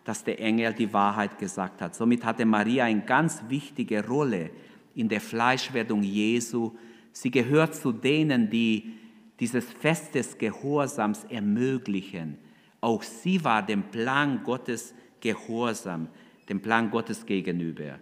dass 0.03 0.23
der 0.23 0.39
Engel 0.39 0.73
die 0.73 0.91
Wahrheit 0.91 1.37
gesagt 1.37 1.81
hat. 1.81 1.95
Somit 1.95 2.23
hatte 2.25 2.45
Maria 2.45 2.85
eine 2.85 3.01
ganz 3.01 3.43
wichtige 3.47 4.05
Rolle 4.05 4.49
in 4.93 5.09
der 5.09 5.21
Fleischwerdung 5.21 6.03
Jesu. 6.03 6.71
Sie 7.11 7.31
gehört 7.31 7.75
zu 7.75 7.91
denen, 7.91 8.49
die 8.49 8.93
dieses 9.39 9.65
Fest 9.65 10.15
des 10.15 10.37
Gehorsams 10.37 11.25
ermöglichen. 11.25 12.37
Auch 12.81 13.01
sie 13.03 13.43
war 13.43 13.65
dem 13.65 13.83
Plan 13.83 14.43
Gottes 14.43 14.93
gehorsam, 15.19 16.07
dem 16.49 16.61
Plan 16.61 16.89
Gottes 16.89 17.25
gegenüber. 17.25 17.99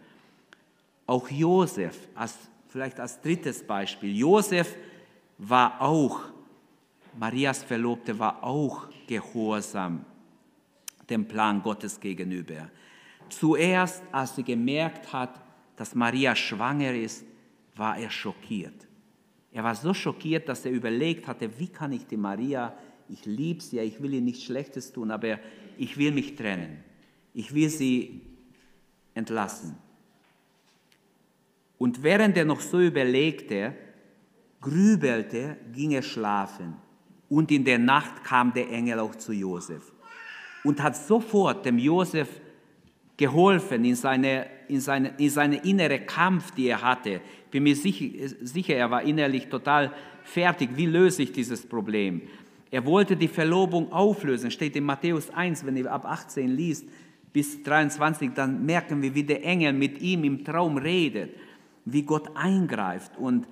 Auch 1.05 1.29
Josef, 1.29 2.07
als, 2.15 2.37
vielleicht 2.69 2.99
als 2.99 3.21
drittes 3.21 3.63
Beispiel, 3.63 4.15
Josef 4.15 4.75
war 5.37 5.81
auch, 5.81 6.21
Marias 7.17 7.63
Verlobte 7.63 8.17
war 8.17 8.43
auch 8.43 8.87
gehorsam 9.07 10.05
dem 11.09 11.27
Plan 11.27 11.61
Gottes 11.61 11.99
gegenüber. 11.99 12.69
Zuerst, 13.29 14.03
als 14.11 14.35
sie 14.35 14.43
gemerkt 14.43 15.11
hat, 15.11 15.41
dass 15.75 15.95
Maria 15.95 16.35
schwanger 16.35 16.93
ist, 16.93 17.25
war 17.75 17.97
er 17.97 18.09
schockiert. 18.09 18.87
Er 19.51 19.63
war 19.63 19.75
so 19.75 19.93
schockiert, 19.93 20.49
dass 20.49 20.65
er 20.65 20.71
überlegt 20.71 21.27
hatte, 21.27 21.49
wie 21.59 21.67
kann 21.67 21.91
ich 21.91 22.07
die 22.07 22.17
Maria 22.17 22.73
ich 23.09 23.25
liebe 23.25 23.61
sie, 23.61 23.79
ich 23.79 24.01
will 24.01 24.13
ihr 24.13 24.21
nichts 24.21 24.43
Schlechtes 24.43 24.91
tun, 24.91 25.11
aber 25.11 25.39
ich 25.77 25.97
will 25.97 26.11
mich 26.11 26.35
trennen. 26.35 26.83
Ich 27.33 27.53
will 27.53 27.69
sie 27.69 28.21
entlassen. 29.13 29.75
Und 31.77 32.03
während 32.03 32.37
er 32.37 32.45
noch 32.45 32.61
so 32.61 32.79
überlegte, 32.79 33.75
grübelte, 34.61 35.57
ging 35.73 35.91
er 35.91 36.01
schlafen. 36.01 36.75
Und 37.29 37.51
in 37.51 37.65
der 37.65 37.79
Nacht 37.79 38.23
kam 38.23 38.53
der 38.53 38.69
Engel 38.69 38.99
auch 38.99 39.15
zu 39.15 39.33
Josef 39.33 39.91
und 40.63 40.81
hat 40.81 40.95
sofort 40.95 41.65
dem 41.65 41.77
Josef 41.77 42.29
geholfen 43.17 43.83
in 43.85 43.95
seine, 43.95 44.47
in 44.67 44.79
seine, 44.79 45.13
in 45.17 45.29
seine 45.29 45.57
innere 45.57 45.99
Kampf, 45.99 46.51
die 46.51 46.67
er 46.67 46.81
hatte. 46.81 47.21
Ich 47.45 47.51
bin 47.51 47.63
mir 47.63 47.75
sicher, 47.75 48.05
sicher, 48.41 48.75
er 48.75 48.89
war 48.89 49.03
innerlich 49.03 49.47
total 49.47 49.91
fertig. 50.23 50.69
Wie 50.75 50.85
löse 50.85 51.23
ich 51.23 51.31
dieses 51.31 51.65
Problem? 51.65 52.21
Er 52.71 52.85
wollte 52.85 53.15
die 53.15 53.27
Verlobung 53.27 53.91
auflösen, 53.91 54.49
steht 54.49 54.75
in 54.75 54.83
Matthäus 54.83 55.29
1, 55.29 55.65
wenn 55.65 55.77
ihr 55.77 55.91
ab 55.91 56.05
18 56.05 56.49
liest 56.49 56.85
bis 57.33 57.63
23, 57.63 58.31
dann 58.33 58.65
merken 58.65 59.01
wir, 59.01 59.13
wie 59.15 59.23
der 59.23 59.43
Engel 59.43 59.73
mit 59.73 60.01
ihm 60.01 60.23
im 60.23 60.45
Traum 60.45 60.77
redet, 60.77 61.35
wie 61.85 62.03
Gott 62.03 62.29
eingreift. 62.35 63.17
Und 63.17 63.47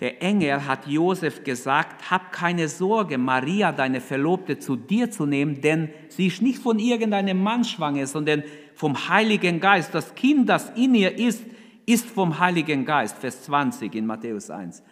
der 0.00 0.22
Engel 0.22 0.64
hat 0.64 0.86
Josef 0.86 1.42
gesagt, 1.42 2.10
hab 2.10 2.30
keine 2.30 2.68
Sorge, 2.68 3.18
Maria, 3.18 3.72
deine 3.72 4.00
Verlobte, 4.00 4.58
zu 4.58 4.76
dir 4.76 5.10
zu 5.10 5.26
nehmen, 5.26 5.60
denn 5.60 5.88
sie 6.08 6.28
ist 6.28 6.42
nicht 6.42 6.58
von 6.58 6.78
irgendeinem 6.78 7.42
Mann 7.42 7.64
schwanger, 7.64 8.06
sondern 8.06 8.44
vom 8.74 9.08
Heiligen 9.08 9.58
Geist. 9.58 9.92
Das 9.94 10.14
Kind, 10.14 10.48
das 10.48 10.70
in 10.76 10.94
ihr 10.94 11.18
ist, 11.18 11.42
ist 11.84 12.06
vom 12.06 12.38
Heiligen 12.38 12.84
Geist. 12.84 13.16
Vers 13.16 13.42
20 13.44 13.92
in 13.94 14.06
Matthäus 14.06 14.50
1. 14.50 14.82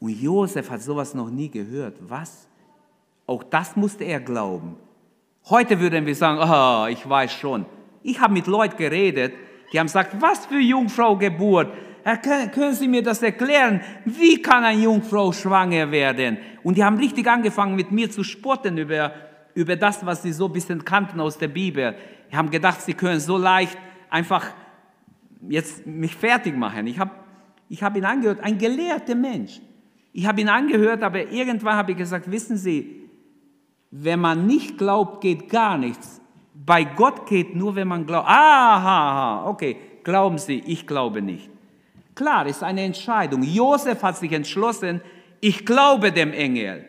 Und 0.00 0.20
Josef 0.20 0.68
hat 0.68 0.82
sowas 0.82 1.14
noch 1.14 1.30
nie 1.30 1.48
gehört. 1.48 1.96
Was? 2.00 2.46
Auch 3.26 3.42
das 3.42 3.74
musste 3.74 4.04
er 4.04 4.20
glauben. 4.20 4.76
Heute 5.50 5.78
würden 5.78 6.06
wir 6.06 6.14
sagen, 6.14 6.38
oh, 6.40 6.86
ich 6.90 7.06
weiß 7.06 7.30
schon. 7.34 7.66
Ich 8.02 8.18
habe 8.18 8.32
mit 8.32 8.46
Leuten 8.46 8.78
geredet, 8.78 9.34
die 9.70 9.78
haben 9.78 9.88
gesagt, 9.88 10.16
was 10.18 10.46
für 10.46 10.58
Jungfrau 10.58 11.16
Geburt? 11.16 11.70
Können 12.54 12.74
Sie 12.74 12.88
mir 12.88 13.02
das 13.02 13.22
erklären? 13.22 13.82
Wie 14.06 14.40
kann 14.40 14.64
eine 14.64 14.80
Jungfrau 14.80 15.32
schwanger 15.32 15.90
werden? 15.90 16.38
Und 16.62 16.78
die 16.78 16.84
haben 16.84 16.96
richtig 16.96 17.26
angefangen 17.26 17.76
mit 17.76 17.90
mir 17.90 18.10
zu 18.10 18.24
spotten 18.24 18.78
über, 18.78 19.12
über 19.54 19.76
das, 19.76 20.04
was 20.06 20.22
sie 20.22 20.32
so 20.32 20.46
ein 20.46 20.52
bisschen 20.54 20.82
kannten 20.82 21.20
aus 21.20 21.36
der 21.36 21.48
Bibel. 21.48 21.94
Die 22.32 22.36
haben 22.36 22.50
gedacht, 22.50 22.80
sie 22.80 22.94
können 22.94 23.20
so 23.20 23.36
leicht 23.36 23.76
einfach 24.08 24.46
jetzt 25.46 25.86
mich 25.86 26.16
fertig 26.16 26.56
machen. 26.56 26.86
Ich 26.86 26.98
habe 26.98 27.10
ich 27.68 27.82
hab 27.82 27.94
ihn 27.96 28.06
angehört, 28.06 28.40
ein 28.40 28.56
gelehrter 28.56 29.14
Mensch. 29.14 29.60
Ich 30.14 30.26
habe 30.26 30.40
ihn 30.40 30.48
angehört, 30.48 31.02
aber 31.02 31.30
irgendwann 31.30 31.76
habe 31.76 31.92
ich 31.92 31.98
gesagt, 31.98 32.30
wissen 32.30 32.56
Sie, 32.56 33.03
wenn 33.96 34.18
man 34.18 34.48
nicht 34.48 34.76
glaubt, 34.76 35.20
geht 35.20 35.48
gar 35.48 35.78
nichts. 35.78 36.20
Bei 36.52 36.82
Gott 36.82 37.26
geht 37.28 37.54
nur, 37.54 37.76
wenn 37.76 37.86
man 37.86 38.04
glaubt. 38.04 38.26
Aha, 38.28 39.46
okay, 39.48 39.76
glauben 40.02 40.36
Sie, 40.36 40.64
ich 40.66 40.84
glaube 40.84 41.22
nicht. 41.22 41.48
Klar, 42.16 42.46
ist 42.46 42.64
eine 42.64 42.82
Entscheidung. 42.82 43.44
Josef 43.44 44.02
hat 44.02 44.16
sich 44.16 44.32
entschlossen, 44.32 45.00
ich 45.40 45.64
glaube 45.64 46.10
dem 46.10 46.32
Engel. 46.32 46.86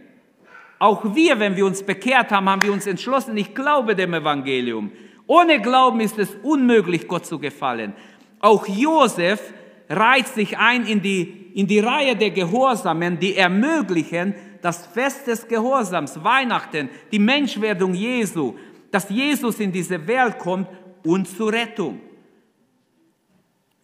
Auch 0.79 1.13
wir, 1.13 1.39
wenn 1.39 1.55
wir 1.55 1.67
uns 1.67 1.83
bekehrt 1.83 2.31
haben, 2.31 2.49
haben 2.49 2.63
wir 2.63 2.73
uns 2.73 2.87
entschlossen, 2.87 3.37
ich 3.37 3.53
glaube 3.53 3.95
dem 3.95 4.15
Evangelium. 4.15 4.91
Ohne 5.27 5.61
Glauben 5.61 5.99
ist 5.99 6.17
es 6.17 6.35
unmöglich, 6.41 7.07
Gott 7.07 7.27
zu 7.27 7.37
gefallen. 7.37 7.93
Auch 8.39 8.67
Josef 8.67 9.53
reiht 9.89 10.27
sich 10.27 10.57
ein 10.57 10.87
in 10.87 11.03
die 11.03 11.45
in 11.55 11.67
die 11.67 11.79
Reihe 11.79 12.17
der 12.17 12.31
Gehorsamen, 12.31 13.17
die 13.17 13.37
ermöglichen 13.37 14.35
das 14.65 14.87
Fest 14.87 15.27
des 15.27 15.47
Gehorsams, 15.47 16.23
Weihnachten, 16.23 16.89
die 17.11 17.19
Menschwerdung 17.19 17.93
Jesu, 17.93 18.55
dass 18.89 19.07
Jesus 19.11 19.59
in 19.59 19.71
diese 19.71 20.07
Welt 20.07 20.39
kommt 20.39 20.67
und 21.03 21.27
zur 21.27 21.53
Rettung. 21.53 22.01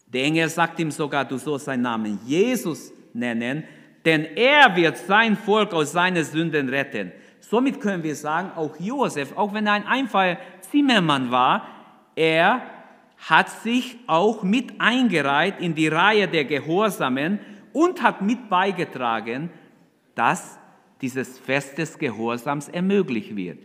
Der 0.07 0.23
Engel 0.23 0.49
sagt 0.49 0.79
ihm 0.79 0.89
sogar, 0.89 1.23
du 1.23 1.37
sollst 1.37 1.65
seinen 1.65 1.83
Namen 1.83 2.19
Jesus 2.25 2.91
nennen, 3.13 3.63
denn 4.03 4.25
er 4.35 4.75
wird 4.75 4.97
sein 4.97 5.37
Volk 5.37 5.71
aus 5.71 5.91
seinen 5.91 6.23
Sünden 6.23 6.67
retten. 6.67 7.11
Somit 7.39 7.79
können 7.79 8.01
wir 8.01 8.15
sagen, 8.15 8.49
auch 8.55 8.75
Josef, 8.79 9.37
auch 9.37 9.53
wenn 9.53 9.67
er 9.67 9.73
ein 9.73 9.85
einfacher 9.85 10.39
Zimmermann 10.61 11.29
war, 11.29 11.67
er 12.15 12.63
hat 13.19 13.51
sich 13.51 13.97
auch 14.07 14.41
mit 14.41 14.81
eingereiht 14.81 15.59
in 15.59 15.75
die 15.75 15.89
Reihe 15.89 16.27
der 16.27 16.45
Gehorsamen 16.45 17.39
und 17.71 18.01
hat 18.01 18.23
mit 18.23 18.49
beigetragen, 18.49 19.51
dass 20.15 20.57
dieses 21.01 21.39
Fest 21.39 21.77
des 21.77 21.97
Gehorsams 21.97 22.69
ermöglicht 22.69 23.35
wird. 23.35 23.59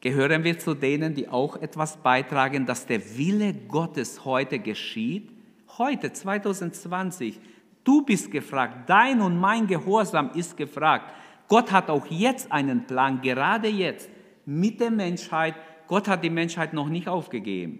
Gehören 0.00 0.42
wir 0.42 0.58
zu 0.58 0.74
denen, 0.74 1.14
die 1.14 1.28
auch 1.28 1.56
etwas 1.56 1.96
beitragen, 1.96 2.66
dass 2.66 2.86
der 2.86 3.16
Wille 3.16 3.54
Gottes 3.54 4.24
heute 4.24 4.58
geschieht? 4.58 5.30
Heute, 5.78 6.12
2020, 6.12 7.38
du 7.84 8.02
bist 8.02 8.32
gefragt, 8.32 8.90
dein 8.90 9.20
und 9.20 9.38
mein 9.38 9.68
Gehorsam 9.68 10.32
ist 10.34 10.56
gefragt. 10.56 11.14
Gott 11.46 11.70
hat 11.70 11.88
auch 11.88 12.06
jetzt 12.06 12.50
einen 12.50 12.84
Plan, 12.84 13.20
gerade 13.22 13.68
jetzt, 13.68 14.10
mit 14.44 14.80
der 14.80 14.90
Menschheit. 14.90 15.54
Gott 15.86 16.08
hat 16.08 16.24
die 16.24 16.30
Menschheit 16.30 16.74
noch 16.74 16.88
nicht 16.88 17.06
aufgegeben. 17.06 17.78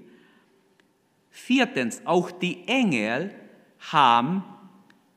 Viertens, 1.28 2.02
auch 2.04 2.30
die 2.30 2.68
Engel 2.68 3.34
haben, 3.90 4.44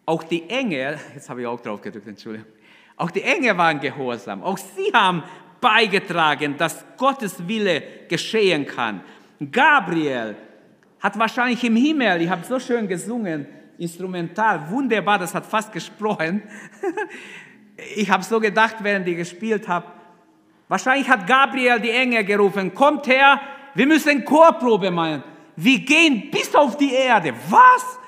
auch 0.06 0.24
die 0.24 0.50
Engel, 0.50 1.00
jetzt 1.14 1.30
habe 1.30 1.42
ich 1.42 1.48
auch 1.48 1.60
drauf 1.60 1.82
gedrückt, 1.82 2.08
Entschuldigung, 2.08 2.48
auch 2.98 3.12
die 3.12 3.22
Engel 3.22 3.58
waren 3.58 3.80
gehorsam. 3.80 4.44
Auch 4.44 4.58
sie 4.58 4.92
haben 4.94 5.24
beigetragen, 5.60 6.56
dass 6.58 6.86
Gottes 6.98 7.46
Wille 7.48 7.84
geschehen 8.08 8.66
kann. 8.66 9.02
Gabriel 9.52 10.36
hat 11.00 11.20
wahrscheinlich 11.20 11.64
im 11.64 11.76
Himmel, 11.76 12.22
ich 12.22 12.30
habe 12.30 12.46
so 12.46 12.60
schön 12.60 12.88
gesungen, 12.88 13.48
instrumental, 13.78 14.70
wunderbar, 14.70 15.20
das 15.20 15.34
hat 15.34 15.46
fast 15.46 15.72
gesprochen. 15.72 16.44
Ich 17.98 18.10
habe 18.10 18.24
so 18.24 18.40
gedacht, 18.40 18.78
während 18.80 19.06
ich 19.06 19.18
gespielt 19.18 19.68
habe, 19.68 19.86
wahrscheinlich 20.70 21.10
hat 21.10 21.28
Gabriel 21.28 21.78
die 21.78 21.90
Engel 21.90 22.24
gerufen, 22.24 22.74
kommt 22.74 23.06
her, 23.08 23.42
wir 23.74 23.86
müssen 23.86 24.24
Chorprobe 24.24 24.90
machen. 24.90 25.22
Wir 25.58 25.80
gehen 25.80 26.32
bis 26.32 26.56
auf 26.56 26.78
die 26.78 26.94
Erde. 26.94 27.34
Was? 27.50 28.00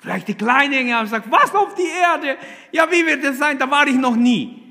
Vielleicht 0.00 0.28
die 0.28 0.34
kleinen 0.34 0.72
Engel 0.72 0.94
haben 0.94 1.04
gesagt, 1.04 1.30
was 1.30 1.54
auf 1.54 1.74
die 1.74 1.82
Erde? 1.82 2.38
Ja, 2.72 2.90
wie 2.90 3.04
wird 3.04 3.22
es 3.22 3.38
sein? 3.38 3.58
Da 3.58 3.70
war 3.70 3.86
ich 3.86 3.96
noch 3.96 4.16
nie. 4.16 4.62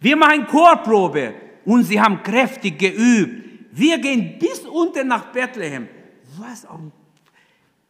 Wir 0.00 0.16
machen 0.16 0.46
Chorprobe 0.46 1.34
und 1.64 1.82
sie 1.82 2.00
haben 2.00 2.22
kräftig 2.22 2.78
geübt. 2.78 3.70
Wir 3.72 3.98
gehen 3.98 4.38
bis 4.38 4.60
unten 4.60 5.08
nach 5.08 5.32
Bethlehem. 5.32 5.88
Was? 6.38 6.66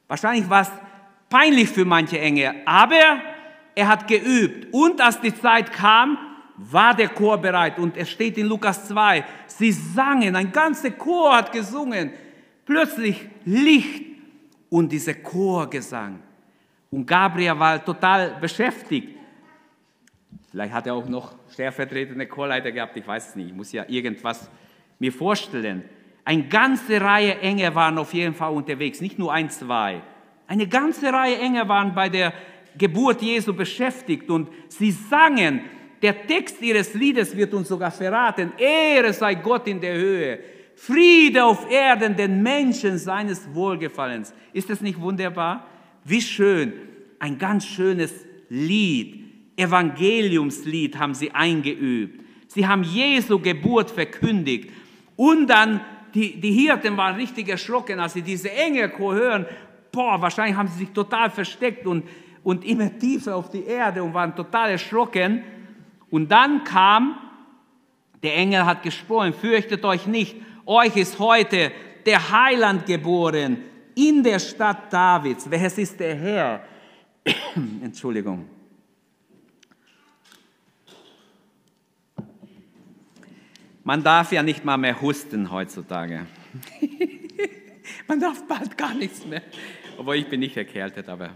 Wahrscheinlich 0.06 0.48
war 0.48 0.62
es 0.62 0.70
peinlich 1.28 1.68
für 1.68 1.84
manche 1.84 2.18
Engel, 2.18 2.54
aber 2.64 3.20
er 3.74 3.88
hat 3.88 4.08
geübt. 4.08 4.72
Und 4.72 5.00
als 5.00 5.20
die 5.20 5.34
Zeit 5.34 5.70
kam, 5.70 6.16
war 6.56 6.94
der 6.94 7.10
Chor 7.10 7.38
bereit. 7.38 7.78
Und 7.78 7.96
es 7.96 8.10
steht 8.10 8.38
in 8.38 8.46
Lukas 8.46 8.88
2, 8.88 9.24
sie 9.46 9.72
sangen, 9.72 10.34
ein 10.34 10.50
ganzer 10.50 10.90
Chor 10.92 11.36
hat 11.36 11.52
gesungen. 11.52 12.12
Plötzlich 12.64 13.28
Licht 13.44 14.04
und 14.70 14.90
dieser 14.90 15.14
Chorgesang. 15.14 16.20
Und 16.90 17.06
Gabriel 17.06 17.58
war 17.58 17.84
total 17.84 18.36
beschäftigt. 18.40 19.16
Vielleicht 20.50 20.72
hat 20.72 20.86
er 20.86 20.94
auch 20.94 21.08
noch 21.08 21.34
stellvertretende 21.52 22.26
Chorleiter 22.26 22.72
gehabt, 22.72 22.96
ich 22.96 23.06
weiß 23.06 23.30
es 23.30 23.36
nicht. 23.36 23.48
Ich 23.48 23.54
muss 23.54 23.72
ja 23.72 23.84
irgendwas 23.86 24.50
mir 24.98 25.12
vorstellen. 25.12 25.84
Eine 26.24 26.44
ganze 26.44 27.00
Reihe 27.00 27.38
Engel 27.38 27.74
waren 27.74 27.98
auf 27.98 28.12
jeden 28.14 28.34
Fall 28.34 28.52
unterwegs, 28.52 29.00
nicht 29.00 29.18
nur 29.18 29.32
ein, 29.32 29.50
zwei. 29.50 30.02
Eine 30.46 30.66
ganze 30.66 31.12
Reihe 31.12 31.38
Engel 31.38 31.68
waren 31.68 31.94
bei 31.94 32.08
der 32.08 32.32
Geburt 32.76 33.20
Jesu 33.22 33.52
beschäftigt 33.52 34.30
und 34.30 34.48
sie 34.68 34.90
sangen. 34.90 35.60
Der 36.00 36.26
Text 36.26 36.62
ihres 36.62 36.94
Liedes 36.94 37.36
wird 37.36 37.52
uns 37.52 37.68
sogar 37.68 37.90
verraten. 37.90 38.52
Ehre 38.56 39.12
sei 39.12 39.34
Gott 39.34 39.66
in 39.66 39.80
der 39.80 39.94
Höhe. 39.94 40.38
Friede 40.76 41.44
auf 41.44 41.68
Erden 41.70 42.14
den 42.14 42.42
Menschen 42.42 42.98
seines 42.98 43.52
Wohlgefallens. 43.52 44.32
Ist 44.52 44.70
das 44.70 44.80
nicht 44.80 45.00
wunderbar? 45.00 45.66
Wie 46.08 46.22
schön. 46.22 46.72
Ein 47.18 47.38
ganz 47.38 47.66
schönes 47.66 48.12
Lied 48.48 49.28
Evangeliumslied 49.58 50.98
haben 50.98 51.14
sie 51.14 51.32
eingeübt. 51.32 52.24
Sie 52.46 52.66
haben 52.66 52.82
Jesu 52.82 53.38
Geburt 53.38 53.90
verkündigt. 53.90 54.70
Und 55.16 55.48
dann, 55.48 55.80
die, 56.14 56.40
die 56.40 56.52
Hirten 56.52 56.96
waren 56.96 57.16
richtig 57.16 57.48
erschrocken, 57.48 57.98
als 57.98 58.14
sie 58.14 58.22
diese 58.22 58.50
Engelchor 58.50 59.14
hören. 59.14 59.46
Boah, 59.90 60.22
wahrscheinlich 60.22 60.56
haben 60.56 60.68
sie 60.68 60.78
sich 60.78 60.90
total 60.90 61.28
versteckt 61.30 61.86
und, 61.86 62.04
und 62.42 62.64
immer 62.64 62.96
tiefer 62.98 63.36
auf 63.36 63.50
die 63.50 63.64
Erde 63.64 64.02
und 64.02 64.14
waren 64.14 64.34
total 64.34 64.70
erschrocken. 64.70 65.42
Und 66.08 66.30
dann 66.30 66.64
kam, 66.64 67.18
der 68.22 68.36
Engel 68.36 68.64
hat 68.64 68.82
gesprochen, 68.82 69.34
fürchtet 69.34 69.84
euch 69.84 70.06
nicht, 70.06 70.36
euch 70.64 70.96
ist 70.96 71.18
heute 71.18 71.72
der 72.06 72.30
Heiland 72.30 72.86
geboren 72.86 73.58
in 73.98 74.22
der 74.22 74.38
Stadt 74.38 74.92
Davids. 74.92 75.50
Wer 75.50 75.66
ist 75.76 75.98
der 75.98 76.14
Herr? 76.14 76.60
Entschuldigung. 77.82 78.48
Man 83.82 84.02
darf 84.04 84.30
ja 84.32 84.42
nicht 84.42 84.64
mal 84.64 84.76
mehr 84.76 85.00
husten 85.00 85.50
heutzutage. 85.50 86.26
Man 88.06 88.20
darf 88.20 88.46
bald 88.46 88.76
gar 88.76 88.94
nichts 88.94 89.24
mehr. 89.24 89.42
Obwohl 89.96 90.16
ich 90.16 90.28
bin 90.28 90.40
nicht 90.40 90.56
erkältet, 90.56 91.08
aber. 91.08 91.30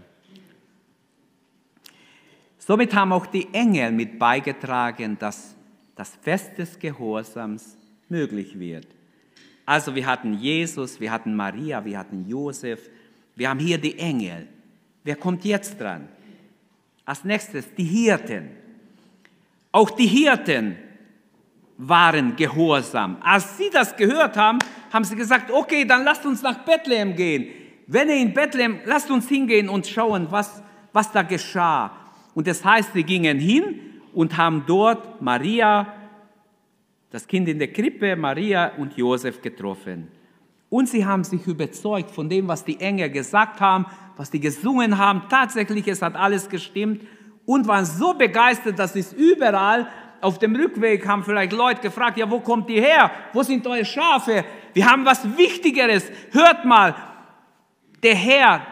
Somit 2.59 2.93
haben 2.93 3.11
auch 3.11 3.25
die 3.25 3.51
Engel 3.53 3.91
mit 3.91 4.17
beigetragen, 4.19 5.17
dass 5.19 5.55
das 5.95 6.15
Fest 6.21 6.57
des 6.57 6.79
Gehorsams 6.79 7.75
möglich 8.07 8.57
wird. 8.57 8.87
Also 9.65 9.95
wir 9.95 10.05
hatten 10.05 10.33
Jesus, 10.33 10.99
wir 10.99 11.11
hatten 11.11 11.35
Maria, 11.35 11.83
wir 11.85 11.97
hatten 11.97 12.27
Josef, 12.27 12.89
wir 13.35 13.49
haben 13.49 13.59
hier 13.59 13.77
die 13.77 13.97
Engel. 13.97 14.47
Wer 15.03 15.15
kommt 15.15 15.45
jetzt 15.45 15.79
dran? 15.79 16.07
Als 17.05 17.23
nächstes 17.23 17.73
die 17.75 17.83
Hirten. 17.83 18.49
Auch 19.71 19.89
die 19.89 20.07
Hirten 20.07 20.77
waren 21.77 22.35
gehorsam. 22.35 23.17
Als 23.21 23.57
sie 23.57 23.69
das 23.71 23.95
gehört 23.95 24.37
haben, 24.37 24.59
haben 24.91 25.03
sie 25.03 25.15
gesagt, 25.15 25.51
okay, 25.51 25.85
dann 25.85 26.03
lasst 26.03 26.25
uns 26.25 26.41
nach 26.41 26.59
Bethlehem 26.59 27.15
gehen. 27.15 27.47
Wenn 27.87 28.09
ihr 28.09 28.17
in 28.17 28.33
Bethlehem, 28.33 28.79
lasst 28.85 29.09
uns 29.09 29.27
hingehen 29.27 29.67
und 29.67 29.87
schauen, 29.87 30.27
was, 30.29 30.61
was 30.93 31.11
da 31.11 31.23
geschah. 31.23 31.91
Und 32.35 32.47
das 32.47 32.63
heißt, 32.63 32.93
sie 32.93 33.03
gingen 33.03 33.39
hin 33.39 33.79
und 34.13 34.37
haben 34.37 34.63
dort 34.67 35.21
Maria, 35.21 35.87
das 37.13 37.27
Kind 37.27 37.47
in 37.47 37.59
der 37.59 37.71
Krippe, 37.71 38.15
Maria 38.15 38.71
und 38.75 38.97
Josef 38.97 39.39
getroffen. 39.39 40.07
Und 40.71 40.89
sie 40.89 41.05
haben 41.05 41.23
sich 41.23 41.45
überzeugt 41.45 42.09
von 42.09 42.27
dem, 42.27 42.47
was 42.47 42.65
die 42.65 42.79
Engel 42.79 43.11
gesagt 43.11 43.61
haben, 43.61 43.85
was 44.17 44.31
die 44.31 44.39
gesungen 44.39 44.97
haben. 44.97 45.21
Tatsächlich, 45.29 45.87
es 45.87 46.01
hat 46.01 46.15
alles 46.15 46.49
gestimmt 46.49 47.03
und 47.45 47.67
waren 47.67 47.85
so 47.85 48.15
begeistert, 48.15 48.79
dass 48.79 48.93
sie 48.93 49.01
es 49.01 49.13
überall 49.13 49.87
auf 50.21 50.39
dem 50.39 50.55
Rückweg 50.55 51.05
haben 51.07 51.23
vielleicht 51.23 51.51
Leute 51.51 51.81
gefragt, 51.81 52.17
ja, 52.17 52.27
wo 52.31 52.39
kommt 52.39 52.67
ihr 52.71 52.81
her? 52.81 53.11
Wo 53.31 53.43
sind 53.43 53.67
eure 53.67 53.85
Schafe? 53.85 54.43
Wir 54.73 54.89
haben 54.89 55.05
was 55.05 55.37
Wichtigeres. 55.37 56.09
Hört 56.31 56.65
mal, 56.65 56.95
der 58.01 58.15
Herr, 58.15 58.65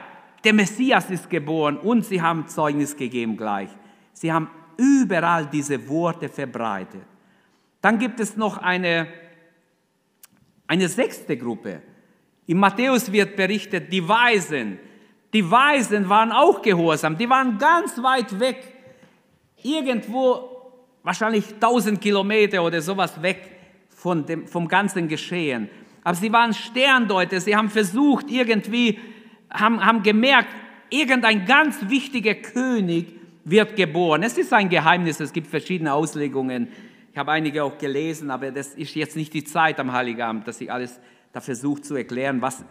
der 0.44 0.54
Messias 0.54 1.12
ist 1.12 1.30
geboren 1.30 1.78
und 1.78 2.06
sie 2.06 2.20
haben 2.20 2.48
Zeugnis 2.48 2.98
gegeben 2.98 3.38
gleich. 3.38 3.70
Sie 4.14 4.34
haben 4.34 4.50
überall 4.78 5.46
diese 5.46 5.88
Worte 5.88 6.28
verbreitet. 6.28 7.11
Dann 7.82 7.98
gibt 7.98 8.20
es 8.20 8.38
noch 8.38 8.58
eine, 8.58 9.08
eine 10.68 10.88
sechste 10.88 11.36
Gruppe. 11.36 11.82
In 12.46 12.58
Matthäus 12.58 13.12
wird 13.12 13.36
berichtet, 13.36 13.92
die 13.92 14.08
Weisen. 14.08 14.80
Die 15.34 15.50
Weisen 15.50 16.10
waren 16.10 16.32
auch 16.32 16.62
gehorsam. 16.62 17.18
Die 17.18 17.30
waren 17.30 17.58
ganz 17.58 18.02
weit 18.04 18.40
weg. 18.40 18.62
Irgendwo 19.64 20.50
wahrscheinlich 21.04 21.54
1000 21.56 22.00
Kilometer 22.00 22.64
oder 22.64 22.82
sowas 22.82 23.22
weg 23.22 23.50
von 23.90 24.26
dem, 24.26 24.48
vom 24.48 24.68
ganzen 24.68 25.08
Geschehen. 25.08 25.70
Aber 26.04 26.16
sie 26.16 26.32
waren 26.32 26.54
Sterndeuter, 26.54 27.40
sie 27.40 27.56
haben 27.56 27.70
versucht 27.70 28.30
irgendwie, 28.30 29.00
haben, 29.52 29.84
haben 29.84 30.04
gemerkt, 30.04 30.50
irgendein 30.90 31.46
ganz 31.46 31.78
wichtiger 31.90 32.34
König 32.36 33.08
wird 33.44 33.76
geboren. 33.76 34.24
Es 34.24 34.38
ist 34.38 34.54
ein 34.54 34.70
Geheimnis, 34.70 35.20
es 35.20 35.32
gibt 35.32 35.48
verschiedene 35.48 35.94
Auslegungen. 35.94 36.70
Ich 37.12 37.18
habe 37.18 37.32
einige 37.32 37.64
auch 37.64 37.78
gelesen, 37.78 38.32
aber 38.32 38.52
das 38.52 38.74
ist 38.76 38.96
jetzt 38.96 39.16
nicht 39.16 39.34
die 39.34 39.44
Zeit 39.44 39.80
am 39.80 39.92
Heiligabend, 39.92 40.48
dass 40.48 40.62
ich 40.62 40.72
alles 40.72 41.00
da 41.34 41.42
versuche 41.42 41.82
zu 41.82 41.96
erklären, 41.96 42.42
was, 42.42 42.64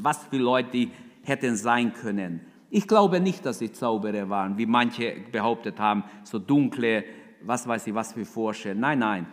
was 0.00 0.24
für 0.26 0.38
Leute 0.38 0.70
die 0.72 0.90
hätten 1.22 1.56
sein 1.56 1.92
können. 1.92 2.40
Ich 2.70 2.86
glaube 2.86 3.20
nicht, 3.20 3.44
dass 3.44 3.58
sie 3.58 3.72
Zauberer 3.72 4.28
waren, 4.28 4.56
wie 4.56 4.66
manche 4.66 5.16
behauptet 5.32 5.78
haben, 5.78 6.04
so 6.22 6.38
dunkle 6.38 7.04
was 7.42 7.66
weiß 7.66 7.86
ich, 7.86 7.94
was 7.94 8.16
wir 8.16 8.26
vorstellen. 8.26 8.80
Nein, 8.80 8.98
nein, 8.98 9.26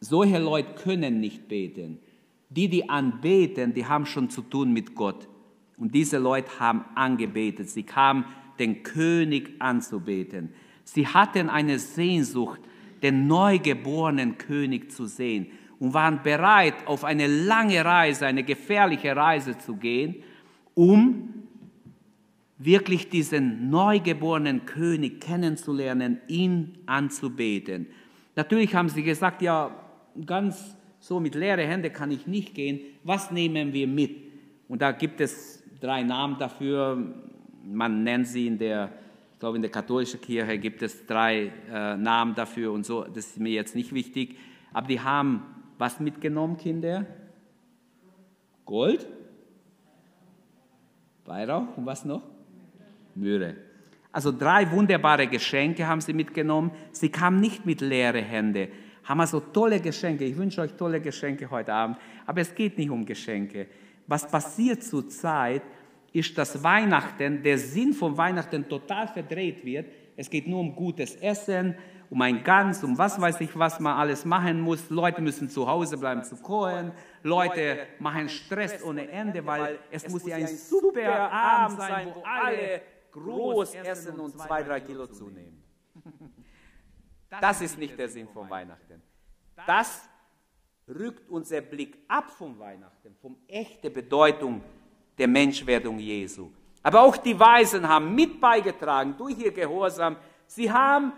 solche 0.00 0.38
Leute 0.38 0.74
können 0.74 1.20
nicht 1.20 1.48
beten. 1.48 1.98
Die, 2.48 2.68
die 2.68 2.88
anbeten, 2.88 3.74
die 3.74 3.86
haben 3.86 4.06
schon 4.06 4.30
zu 4.30 4.42
tun 4.42 4.72
mit 4.72 4.94
Gott. 4.94 5.28
Und 5.76 5.94
diese 5.94 6.18
Leute 6.18 6.58
haben 6.58 6.84
angebetet. 6.94 7.68
Sie 7.68 7.82
kamen, 7.82 8.24
den 8.58 8.82
König 8.82 9.56
anzubeten. 9.58 10.52
Sie 10.84 11.06
hatten 11.06 11.50
eine 11.50 11.78
Sehnsucht, 11.78 12.60
den 13.02 13.26
neugeborenen 13.26 14.38
König 14.38 14.90
zu 14.90 15.06
sehen 15.06 15.48
und 15.78 15.94
waren 15.94 16.22
bereit, 16.22 16.74
auf 16.86 17.04
eine 17.04 17.26
lange 17.26 17.84
Reise, 17.84 18.26
eine 18.26 18.44
gefährliche 18.44 19.14
Reise 19.14 19.58
zu 19.58 19.76
gehen, 19.76 20.16
um 20.74 21.34
wirklich 22.58 23.08
diesen 23.10 23.68
neugeborenen 23.70 24.64
König 24.64 25.20
kennenzulernen, 25.20 26.20
ihn 26.28 26.78
anzubeten. 26.86 27.86
Natürlich 28.34 28.74
haben 28.74 28.88
sie 28.88 29.02
gesagt, 29.02 29.42
ja, 29.42 29.74
ganz 30.24 30.76
so 31.00 31.20
mit 31.20 31.34
leeren 31.34 31.66
Händen 31.66 31.92
kann 31.92 32.10
ich 32.10 32.26
nicht 32.26 32.54
gehen. 32.54 32.80
Was 33.04 33.30
nehmen 33.30 33.72
wir 33.72 33.86
mit? 33.86 34.16
Und 34.68 34.82
da 34.82 34.92
gibt 34.92 35.20
es 35.20 35.62
drei 35.80 36.02
Namen 36.02 36.38
dafür. 36.38 37.14
Man 37.64 38.02
nennt 38.02 38.26
sie 38.26 38.46
in 38.46 38.58
der, 38.58 38.92
ich 39.36 39.40
glaube 39.40 39.56
in 39.56 39.62
der 39.62 39.70
katholischen 39.70 40.18
Kirche 40.18 40.56
gibt 40.56 40.80
es 40.80 41.04
drei 41.04 41.52
äh, 41.70 41.94
Namen 41.98 42.34
dafür 42.34 42.72
und 42.72 42.86
so. 42.86 43.04
Das 43.04 43.26
ist 43.26 43.38
mir 43.38 43.52
jetzt 43.52 43.74
nicht 43.74 43.92
wichtig. 43.92 44.38
Aber 44.72 44.86
die 44.86 44.98
haben 44.98 45.42
was 45.76 46.00
mitgenommen, 46.00 46.56
Kinder? 46.56 47.04
Gold? 48.64 49.06
Weihrauch 51.26 51.76
und 51.76 51.84
was 51.84 52.06
noch? 52.06 52.22
Myrrhe. 53.14 53.56
Also 54.10 54.32
drei 54.32 54.70
wunderbare 54.70 55.26
Geschenke 55.26 55.86
haben 55.86 56.00
sie 56.00 56.14
mitgenommen. 56.14 56.70
Sie 56.92 57.10
kamen 57.10 57.38
nicht 57.38 57.66
mit 57.66 57.82
leeren 57.82 58.24
Händen, 58.24 58.68
haben 59.04 59.20
also 59.20 59.40
tolle 59.40 59.80
Geschenke. 59.80 60.24
Ich 60.24 60.38
wünsche 60.38 60.62
euch 60.62 60.72
tolle 60.72 60.98
Geschenke 60.98 61.50
heute 61.50 61.74
Abend. 61.74 61.98
Aber 62.24 62.40
es 62.40 62.54
geht 62.54 62.78
nicht 62.78 62.88
um 62.88 63.04
Geschenke. 63.04 63.66
Was 64.06 64.30
passiert 64.30 64.82
zurzeit, 64.82 65.60
ist, 66.16 66.36
dass 66.38 66.62
Weihnachten, 66.62 67.42
der 67.42 67.58
Sinn 67.58 67.92
von 67.92 68.16
Weihnachten 68.16 68.66
total 68.68 69.06
verdreht 69.06 69.64
wird. 69.64 69.92
Es 70.16 70.30
geht 70.30 70.48
nur 70.48 70.60
um 70.60 70.74
gutes 70.74 71.14
Essen, 71.16 71.76
um 72.08 72.22
ein 72.22 72.42
Ganz, 72.42 72.82
um 72.82 72.96
was 72.96 73.20
weiß 73.20 73.40
ich, 73.42 73.56
was 73.58 73.78
man 73.80 73.96
alles 73.96 74.24
machen 74.24 74.60
muss. 74.60 74.88
Leute 74.88 75.20
müssen 75.20 75.50
zu 75.50 75.68
Hause 75.68 75.98
bleiben 75.98 76.24
zu 76.24 76.36
kochen. 76.36 76.92
Leute 77.22 77.86
machen 77.98 78.28
Stress 78.28 78.82
ohne 78.82 79.08
Ende, 79.08 79.44
weil 79.44 79.78
es 79.90 80.08
muss 80.08 80.26
ja 80.26 80.36
ein 80.36 80.46
super 80.46 81.30
Abend 81.30 81.78
sein, 81.78 82.08
wo 82.14 82.22
alle 82.22 82.80
groß 83.12 83.74
essen 83.74 84.18
und 84.18 84.38
zwei, 84.38 84.62
drei 84.62 84.80
Kilo 84.80 85.06
zunehmen. 85.08 85.62
Das 87.28 87.60
ist 87.60 87.78
nicht 87.78 87.98
der 87.98 88.08
Sinn 88.08 88.28
von 88.28 88.48
Weihnachten. 88.48 89.02
Das 89.66 90.08
rückt 90.88 91.28
unser 91.28 91.60
Blick 91.60 91.98
ab 92.08 92.30
von 92.30 92.58
Weihnachten, 92.58 93.14
vom 93.20 93.36
echten 93.48 93.92
Bedeutung 93.92 94.62
der 95.18 95.28
Menschwerdung 95.28 95.98
Jesu. 95.98 96.50
Aber 96.82 97.02
auch 97.02 97.16
die 97.16 97.38
Weisen 97.38 97.88
haben 97.88 98.14
mit 98.14 98.40
beigetragen 98.40 99.14
durch 99.18 99.38
ihr 99.38 99.52
Gehorsam. 99.52 100.16
Sie 100.46 100.70
haben 100.70 101.12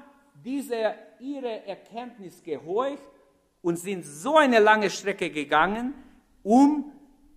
diese, 0.44 0.94
ihre 1.20 1.66
Erkenntnis 1.66 2.42
gehorcht 2.42 3.02
und 3.60 3.76
sind 3.76 4.04
so 4.04 4.36
eine 4.36 4.60
lange 4.60 4.88
Strecke 4.88 5.30
gegangen, 5.30 5.94
um 6.42 6.92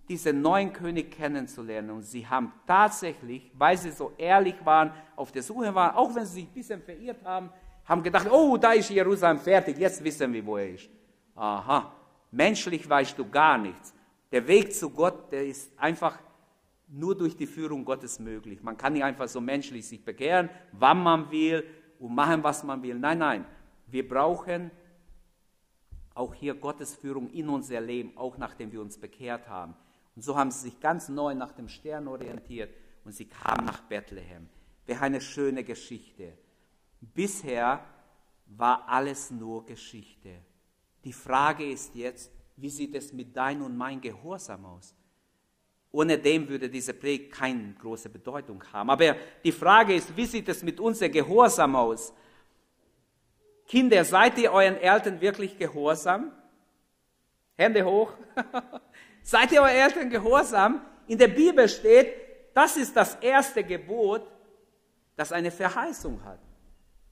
diesen 0.08 0.40
neuen 0.40 0.72
König 0.72 1.10
kennenzulernen. 1.10 1.90
Und 1.90 2.02
sie 2.02 2.26
haben 2.26 2.52
tatsächlich, 2.66 3.50
weil 3.54 3.76
sie 3.76 3.90
so 3.90 4.12
ehrlich 4.16 4.56
waren, 4.64 4.92
auf 5.16 5.32
der 5.32 5.42
Suche 5.42 5.74
waren, 5.74 5.96
auch 5.96 6.14
wenn 6.14 6.24
sie 6.26 6.40
sich 6.40 6.44
ein 6.44 6.54
bisschen 6.54 6.82
verirrt 6.82 7.24
haben, 7.24 7.50
haben 7.84 8.02
gedacht, 8.02 8.28
oh, 8.30 8.56
da 8.56 8.72
ist 8.72 8.90
Jerusalem 8.90 9.38
fertig, 9.38 9.76
jetzt 9.78 10.02
wissen 10.02 10.32
wir, 10.32 10.44
wo 10.46 10.56
er 10.56 10.70
ist. 10.70 10.88
Aha, 11.34 11.92
menschlich 12.30 12.88
weißt 12.88 13.18
du 13.18 13.28
gar 13.28 13.58
nichts. 13.58 13.94
Der 14.30 14.46
Weg 14.46 14.74
zu 14.74 14.90
Gott, 14.90 15.30
der 15.32 15.44
ist 15.46 15.70
einfach 15.78 16.18
nur 16.92 17.16
durch 17.16 17.36
die 17.36 17.46
Führung 17.46 17.84
Gottes 17.84 18.18
möglich. 18.18 18.62
Man 18.62 18.76
kann 18.76 18.92
nicht 18.92 19.04
einfach 19.04 19.26
so 19.26 19.40
menschlich 19.40 19.88
sich 19.88 20.04
bekehren, 20.04 20.50
wann 20.72 21.02
man 21.02 21.30
will 21.30 21.64
und 21.98 22.14
machen, 22.14 22.42
was 22.42 22.62
man 22.62 22.82
will. 22.82 22.98
Nein, 22.98 23.18
nein, 23.18 23.46
wir 23.86 24.06
brauchen 24.06 24.70
auch 26.14 26.34
hier 26.34 26.54
Gottes 26.54 26.94
Führung 26.94 27.30
in 27.30 27.48
unser 27.48 27.80
Leben, 27.80 28.16
auch 28.16 28.36
nachdem 28.36 28.70
wir 28.72 28.82
uns 28.82 28.98
bekehrt 28.98 29.48
haben. 29.48 29.74
Und 30.14 30.22
so 30.22 30.36
haben 30.36 30.50
sie 30.50 30.60
sich 30.60 30.80
ganz 30.80 31.08
neu 31.08 31.34
nach 31.34 31.52
dem 31.52 31.68
Stern 31.68 32.06
orientiert 32.06 32.74
und 33.04 33.12
sie 33.12 33.24
kamen 33.24 33.64
nach 33.64 33.80
Bethlehem. 33.82 34.48
Wäre 34.84 35.00
eine 35.00 35.22
schöne 35.22 35.64
Geschichte. 35.64 36.36
Bisher 37.00 37.84
war 38.46 38.86
alles 38.86 39.30
nur 39.30 39.64
Geschichte. 39.64 40.42
Die 41.04 41.14
Frage 41.14 41.64
ist 41.64 41.94
jetzt, 41.94 42.30
wie 42.56 42.68
sieht 42.68 42.94
es 42.94 43.14
mit 43.14 43.34
dein 43.34 43.62
und 43.62 43.76
mein 43.76 44.00
Gehorsam 44.02 44.66
aus? 44.66 44.94
Ohne 45.92 46.18
dem 46.18 46.48
würde 46.48 46.70
diese 46.70 46.94
Predigt 46.94 47.32
keine 47.32 47.74
große 47.78 48.08
Bedeutung 48.08 48.64
haben. 48.72 48.88
Aber 48.88 49.14
die 49.44 49.52
Frage 49.52 49.94
ist, 49.94 50.16
wie 50.16 50.24
sieht 50.24 50.48
es 50.48 50.62
mit 50.62 50.80
unserem 50.80 51.12
Gehorsam 51.12 51.76
aus? 51.76 52.14
Kinder, 53.66 54.02
seid 54.04 54.38
ihr 54.38 54.52
euren 54.52 54.76
Eltern 54.78 55.20
wirklich 55.20 55.56
gehorsam? 55.56 56.32
Hände 57.56 57.84
hoch. 57.84 58.12
Seid 59.22 59.52
ihr 59.52 59.62
euren 59.62 59.76
Eltern 59.76 60.10
gehorsam? 60.10 60.80
In 61.06 61.16
der 61.16 61.28
Bibel 61.28 61.68
steht, 61.68 62.14
das 62.54 62.76
ist 62.76 62.96
das 62.96 63.14
erste 63.16 63.62
Gebot, 63.62 64.22
das 65.16 65.32
eine 65.32 65.50
Verheißung 65.50 66.22
hat. 66.24 66.40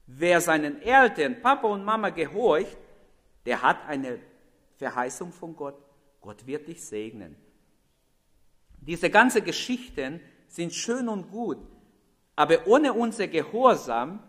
Wer 0.07 0.41
seinen 0.41 0.81
Eltern, 0.81 1.41
Papa 1.41 1.67
und 1.67 1.85
Mama 1.85 2.09
gehorcht, 2.09 2.77
der 3.45 3.61
hat 3.61 3.87
eine 3.87 4.19
Verheißung 4.77 5.31
von 5.31 5.55
Gott. 5.55 5.77
Gott 6.19 6.45
wird 6.45 6.67
dich 6.67 6.83
segnen. 6.83 7.35
Diese 8.81 9.09
ganzen 9.09 9.43
Geschichten 9.43 10.19
sind 10.47 10.73
schön 10.73 11.07
und 11.07 11.31
gut, 11.31 11.57
aber 12.35 12.67
ohne 12.67 12.93
unser 12.93 13.27
Gehorsam 13.27 14.19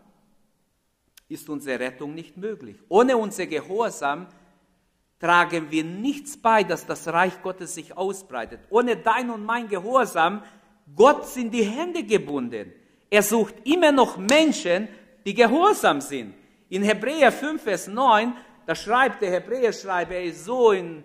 ist 1.29 1.49
unsere 1.49 1.81
Rettung 1.81 2.15
nicht 2.15 2.37
möglich. 2.37 2.77
Ohne 2.89 3.17
unser 3.17 3.47
Gehorsam 3.47 4.27
tragen 5.19 5.71
wir 5.71 5.85
nichts 5.85 6.37
bei, 6.37 6.63
dass 6.63 6.85
das 6.85 7.09
Reich 7.09 7.41
Gottes 7.43 7.75
sich 7.75 7.97
ausbreitet. 7.97 8.61
Ohne 8.71 8.97
dein 8.97 9.31
und 9.31 9.45
mein 9.45 9.69
Gehorsam, 9.69 10.43
Gott 10.95 11.27
sind 11.27 11.55
die 11.55 11.65
Hände 11.65 12.05
gebunden. 12.05 12.73
Er 13.09 13.23
sucht 13.23 13.55
immer 13.65 13.93
noch 13.93 14.17
Menschen, 14.17 14.89
die 15.25 15.35
gehorsam 15.35 16.01
sind. 16.01 16.35
In 16.69 16.83
Hebräer 16.83 17.31
5, 17.31 17.63
Vers 17.63 17.87
9, 17.87 18.35
da 18.67 18.75
schreibt 18.75 19.23
der 19.23 19.31
Hebräerschreiber, 19.31 20.15
er 20.15 20.25
ist 20.25 20.45
so 20.45 20.73
in, 20.73 21.05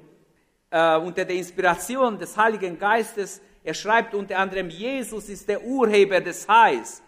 äh, 0.70 0.98
unter 0.98 1.26
der 1.26 1.36
Inspiration 1.36 2.18
des 2.18 2.36
Heiligen 2.36 2.78
Geistes, 2.78 3.42
er 3.64 3.74
schreibt 3.74 4.14
unter 4.16 4.38
anderem, 4.38 4.70
Jesus 4.70 5.30
ist 5.30 5.48
der 5.50 5.64
Urheber 5.64 6.22
des 6.22 6.48
Heils, 6.48 7.02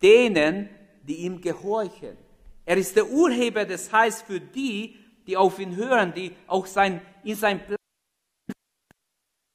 denen, 0.00 0.68
die 1.02 1.16
ihm 1.16 1.40
gehorchen. 1.40 2.16
Er 2.64 2.76
ist 2.76 2.96
der 2.96 3.08
Urheber 3.08 3.64
des 3.64 3.92
Heils 3.92 4.22
für 4.22 4.40
die, 4.40 4.96
die 5.26 5.36
auf 5.36 5.58
ihn 5.58 5.74
hören, 5.76 6.12
die 6.14 6.32
auch 6.46 6.66
sein, 6.66 7.00
in 7.24 7.36
sein 7.36 7.64
Plan. 7.64 7.76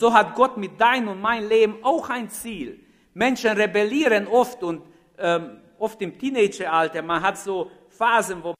So 0.01 0.13
hat 0.13 0.35
Gott 0.35 0.57
mit 0.57 0.79
dein 0.79 1.07
und 1.07 1.19
mein 1.19 1.47
Leben 1.47 1.83
auch 1.83 2.09
ein 2.09 2.29
Ziel. 2.29 2.79
Menschen 3.13 3.51
rebellieren 3.51 4.27
oft 4.27 4.63
und 4.63 4.81
ähm, 5.17 5.61
oft 5.77 6.01
im 6.01 6.17
Teenageralter. 6.17 7.01
Man 7.01 7.21
hat 7.21 7.37
so 7.37 7.71
Phasen, 7.89 8.43
wo 8.43 8.49
man 8.49 8.55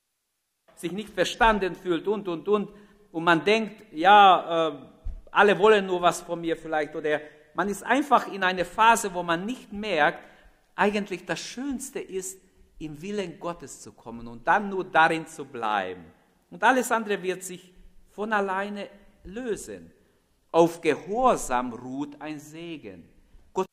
sich 0.75 0.91
nicht 0.91 1.09
verstanden 1.09 1.75
fühlt 1.75 2.07
und 2.07 2.27
und 2.27 2.47
und 2.47 2.69
und 3.11 3.23
man 3.23 3.43
denkt, 3.43 3.83
ja, 3.91 4.69
äh, 4.69 4.73
alle 5.31 5.57
wollen 5.57 5.85
nur 5.85 6.01
was 6.01 6.21
von 6.21 6.41
mir 6.41 6.57
vielleicht 6.57 6.95
oder 6.95 7.19
man 7.53 7.67
ist 7.67 7.83
einfach 7.83 8.31
in 8.31 8.43
einer 8.43 8.65
Phase, 8.65 9.13
wo 9.13 9.23
man 9.23 9.45
nicht 9.45 9.73
merkt, 9.73 10.23
eigentlich 10.75 11.25
das 11.25 11.39
Schönste 11.39 11.99
ist, 11.99 12.39
im 12.79 13.01
Willen 13.01 13.39
Gottes 13.39 13.81
zu 13.81 13.91
kommen 13.91 14.27
und 14.27 14.47
dann 14.47 14.69
nur 14.69 14.85
darin 14.85 15.27
zu 15.27 15.45
bleiben. 15.45 16.05
Und 16.49 16.63
alles 16.63 16.91
andere 16.91 17.21
wird 17.21 17.43
sich 17.43 17.73
von 18.11 18.31
alleine 18.31 18.87
lösen. 19.25 19.91
Auf 20.51 20.81
Gehorsam 20.81 21.73
ruht 21.73 22.19
ein 22.21 22.39
Segen. 22.39 23.07
Gott 23.53 23.67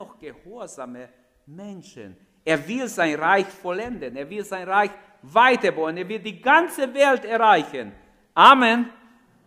hat 0.00 0.08
noch 0.08 0.18
gehorsame 0.18 1.10
Menschen. 1.46 2.16
Er 2.44 2.66
will 2.66 2.88
sein 2.88 3.14
Reich 3.14 3.46
vollenden. 3.46 4.16
Er 4.16 4.28
will 4.28 4.44
sein 4.44 4.68
Reich 4.68 4.90
weiterbauen. 5.22 5.96
Er 5.98 6.08
will 6.08 6.18
die 6.18 6.40
ganze 6.40 6.92
Welt 6.92 7.24
erreichen. 7.24 7.92
Amen. 8.34 8.90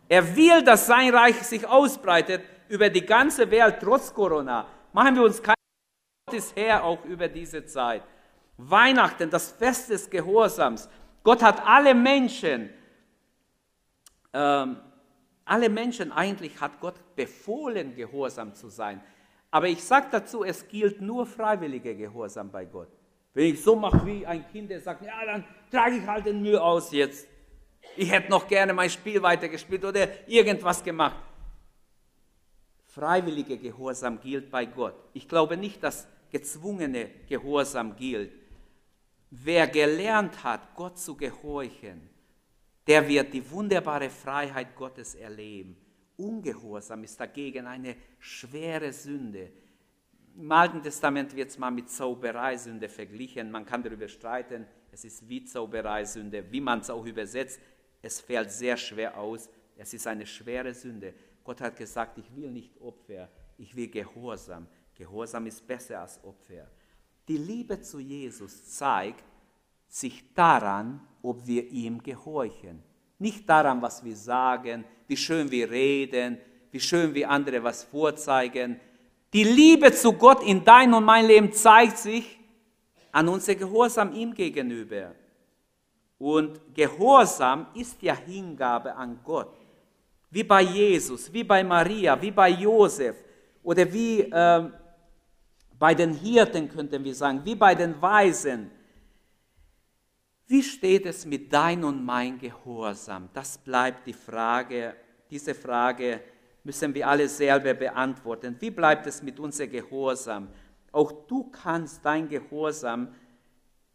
Er 0.10 0.36
will, 0.36 0.64
dass 0.64 0.86
sein 0.88 1.14
Reich 1.14 1.42
sich 1.44 1.66
ausbreitet 1.66 2.42
über 2.68 2.90
die 2.90 3.06
ganze 3.06 3.50
Welt 3.50 3.78
trotz 3.82 4.14
Corona. 4.14 4.68
Machen 4.92 5.16
wir 5.16 5.24
uns 5.24 5.42
keine 5.42 5.56
Gott 6.26 6.36
ist 6.36 6.56
Herr 6.56 6.84
auch 6.84 7.04
über 7.06 7.28
diese 7.28 7.66
Zeit. 7.66 8.04
Weihnachten, 8.58 9.30
das 9.30 9.52
Fest 9.52 9.90
des 9.90 10.10
Gehorsams. 10.10 10.90
Gott 11.24 11.42
hat 11.42 11.66
alle 11.66 11.94
Menschen, 11.94 12.70
ähm, 14.32 14.78
alle 15.46 15.70
Menschen 15.70 16.12
eigentlich 16.12 16.60
hat 16.60 16.80
Gott 16.80 16.96
befohlen, 17.16 17.96
gehorsam 17.96 18.54
zu 18.54 18.70
sein. 18.70 19.02
Aber 19.52 19.68
ich 19.68 19.84
sage 19.84 20.08
dazu, 20.12 20.44
es 20.44 20.68
gilt 20.68 21.02
nur 21.02 21.26
freiwilliger 21.26 21.94
Gehorsam 21.94 22.50
bei 22.52 22.66
Gott. 22.66 22.90
Wenn 23.34 23.54
ich 23.54 23.64
so 23.64 23.76
mache 23.76 24.06
wie 24.06 24.26
ein 24.26 24.48
Kind, 24.50 24.70
der 24.70 24.80
sagt, 24.80 25.04
ja, 25.04 25.26
dann 25.26 25.44
trage 25.72 25.98
ich 25.98 26.08
halt 26.08 26.26
den 26.26 26.42
Mühe 26.42 26.62
aus 26.62 26.92
jetzt. 26.92 27.28
Ich 27.96 28.12
hätte 28.12 28.30
noch 28.30 28.48
gerne 28.48 28.74
mein 28.74 28.90
Spiel 28.90 29.22
weitergespielt 29.22 29.86
oder 29.86 30.28
irgendwas 30.28 30.84
gemacht. 30.84 31.18
Freiwillige 32.86 33.58
Gehorsam 33.58 34.20
gilt 34.20 34.52
bei 34.52 34.66
Gott. 34.66 34.96
Ich 35.14 35.28
glaube 35.28 35.58
nicht, 35.58 35.82
dass 35.84 36.08
gezwungene 36.32 37.10
Gehorsam 37.28 37.96
gilt. 37.96 38.32
Wer 39.30 39.68
gelernt 39.68 40.44
hat, 40.44 40.76
Gott 40.76 41.00
zu 41.00 41.16
gehorchen, 41.16 42.10
der 42.86 43.08
wird 43.08 43.34
die 43.34 43.50
wunderbare 43.50 44.10
Freiheit 44.10 44.76
Gottes 44.76 45.16
erleben. 45.16 45.76
Ungehorsam 46.18 47.04
ist 47.04 47.20
dagegen 47.20 47.66
eine 47.66 47.96
schwere 48.20 48.94
Sünde. 48.94 49.52
Im 50.36 50.52
Alten 50.52 50.82
Testament 50.82 51.36
wird 51.36 51.50
es 51.50 51.58
mal 51.58 51.72
mit 51.72 51.90
Zaubereisünde 51.90 52.90
verglichen. 52.90 53.52
Man 53.52 53.66
kann 53.66 53.84
darüber 53.84 54.08
streiten, 54.08 54.66
es 54.92 55.04
ist 55.06 55.28
wie 55.28 55.44
Zaubereisünde, 55.44 56.52
wie 56.52 56.62
man 56.62 56.80
es 56.80 56.90
auch 56.90 57.06
übersetzt. 57.06 57.60
Es 58.04 58.20
fällt 58.20 58.52
sehr 58.52 58.78
schwer 58.78 59.18
aus. 59.18 59.50
Es 59.78 59.94
ist 59.94 60.06
eine 60.06 60.28
schwere 60.28 60.74
Sünde. 60.74 61.14
Gott 61.44 61.62
hat 61.62 61.76
gesagt, 61.76 62.18
ich 62.18 62.36
will 62.36 62.52
nicht 62.52 62.80
Opfer, 62.80 63.30
ich 63.58 63.76
will 63.76 63.88
Gehorsam. 63.88 64.68
Gehorsam 64.94 65.48
ist 65.48 65.66
besser 65.66 66.02
als 66.02 66.24
Opfer. 66.24 66.68
Die 67.28 67.38
Liebe 67.38 67.80
zu 67.82 68.00
Jesus 68.00 68.78
zeigt 68.78 69.24
sich 69.88 70.34
daran, 70.34 71.02
ob 71.22 71.48
wir 71.48 71.68
ihm 71.70 72.04
gehorchen. 72.04 72.84
Nicht 73.20 73.48
daran, 73.48 73.82
was 73.82 74.04
wir 74.04 74.16
sagen, 74.16 74.84
wie 75.08 75.18
schön 75.18 75.50
wir 75.50 75.72
reden, 75.72 76.38
wie 76.72 76.80
schön 76.80 77.14
wir 77.14 77.30
andere 77.30 77.64
was 77.64 77.84
vorzeigen. 77.86 78.80
Die 79.32 79.46
Liebe 79.46 79.92
zu 79.94 80.14
Gott 80.14 80.44
in 80.44 80.66
dein 80.66 80.94
und 80.94 81.06
mein 81.06 81.26
Leben 81.26 81.54
zeigt 81.54 81.98
sich 81.98 82.38
an 83.14 83.30
unser 83.30 83.56
Gehorsam 83.56 84.14
ihm 84.14 84.34
gegenüber. 84.34 85.16
Und 86.24 86.60
Gehorsam 86.74 87.68
ist 87.74 88.02
ja 88.02 88.16
Hingabe 88.16 88.96
an 88.96 89.20
Gott 89.24 89.64
wie 90.34 90.44
bei 90.44 90.64
Jesus, 90.64 91.32
wie 91.32 91.44
bei 91.44 91.64
Maria, 91.64 92.20
wie 92.20 92.32
bei 92.32 92.50
Josef 92.50 93.16
oder 93.62 93.92
wie 93.94 94.22
äh, 94.22 94.70
bei 95.78 95.94
den 95.94 96.14
Hirten, 96.14 96.68
könnten 96.68 97.04
wir 97.04 97.14
sagen, 97.14 97.42
wie 97.44 97.54
bei 97.54 97.76
den 97.76 98.02
Weisen. 98.02 98.72
Wie 100.48 100.64
steht 100.64 101.06
es 101.06 101.24
mit 101.26 101.54
dein 101.54 101.84
und 101.84 102.04
mein 102.04 102.40
Gehorsam? 102.40 103.30
Das 103.32 103.60
bleibt 103.60 104.08
die 104.08 104.14
Frage. 104.14 104.96
Diese 105.30 105.54
Frage 105.54 106.20
müssen 106.64 106.96
wir 106.96 107.08
alle 107.08 107.30
selber 107.30 107.76
beantworten. 107.76 108.56
Wie 108.60 108.72
bleibt 108.72 109.06
es 109.06 109.22
mit 109.22 109.40
unserem 109.40 109.70
Gehorsam? 109.70 110.48
Auch 110.92 111.12
du 111.28 111.44
kannst 111.52 112.04
dein 112.04 112.28
Gehorsam 112.28 113.10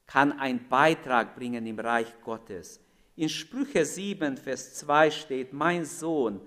kann 0.08 0.32
einen 0.40 0.68
Beitrag 0.68 1.36
bringen 1.36 1.64
im 1.66 1.78
Reich 1.78 2.12
Gottes. 2.24 2.80
In 3.14 3.28
Sprüche 3.28 3.84
7, 3.84 4.36
Vers 4.36 4.74
2 4.74 5.10
steht, 5.10 5.52
mein 5.52 5.84
Sohn, 5.84 6.40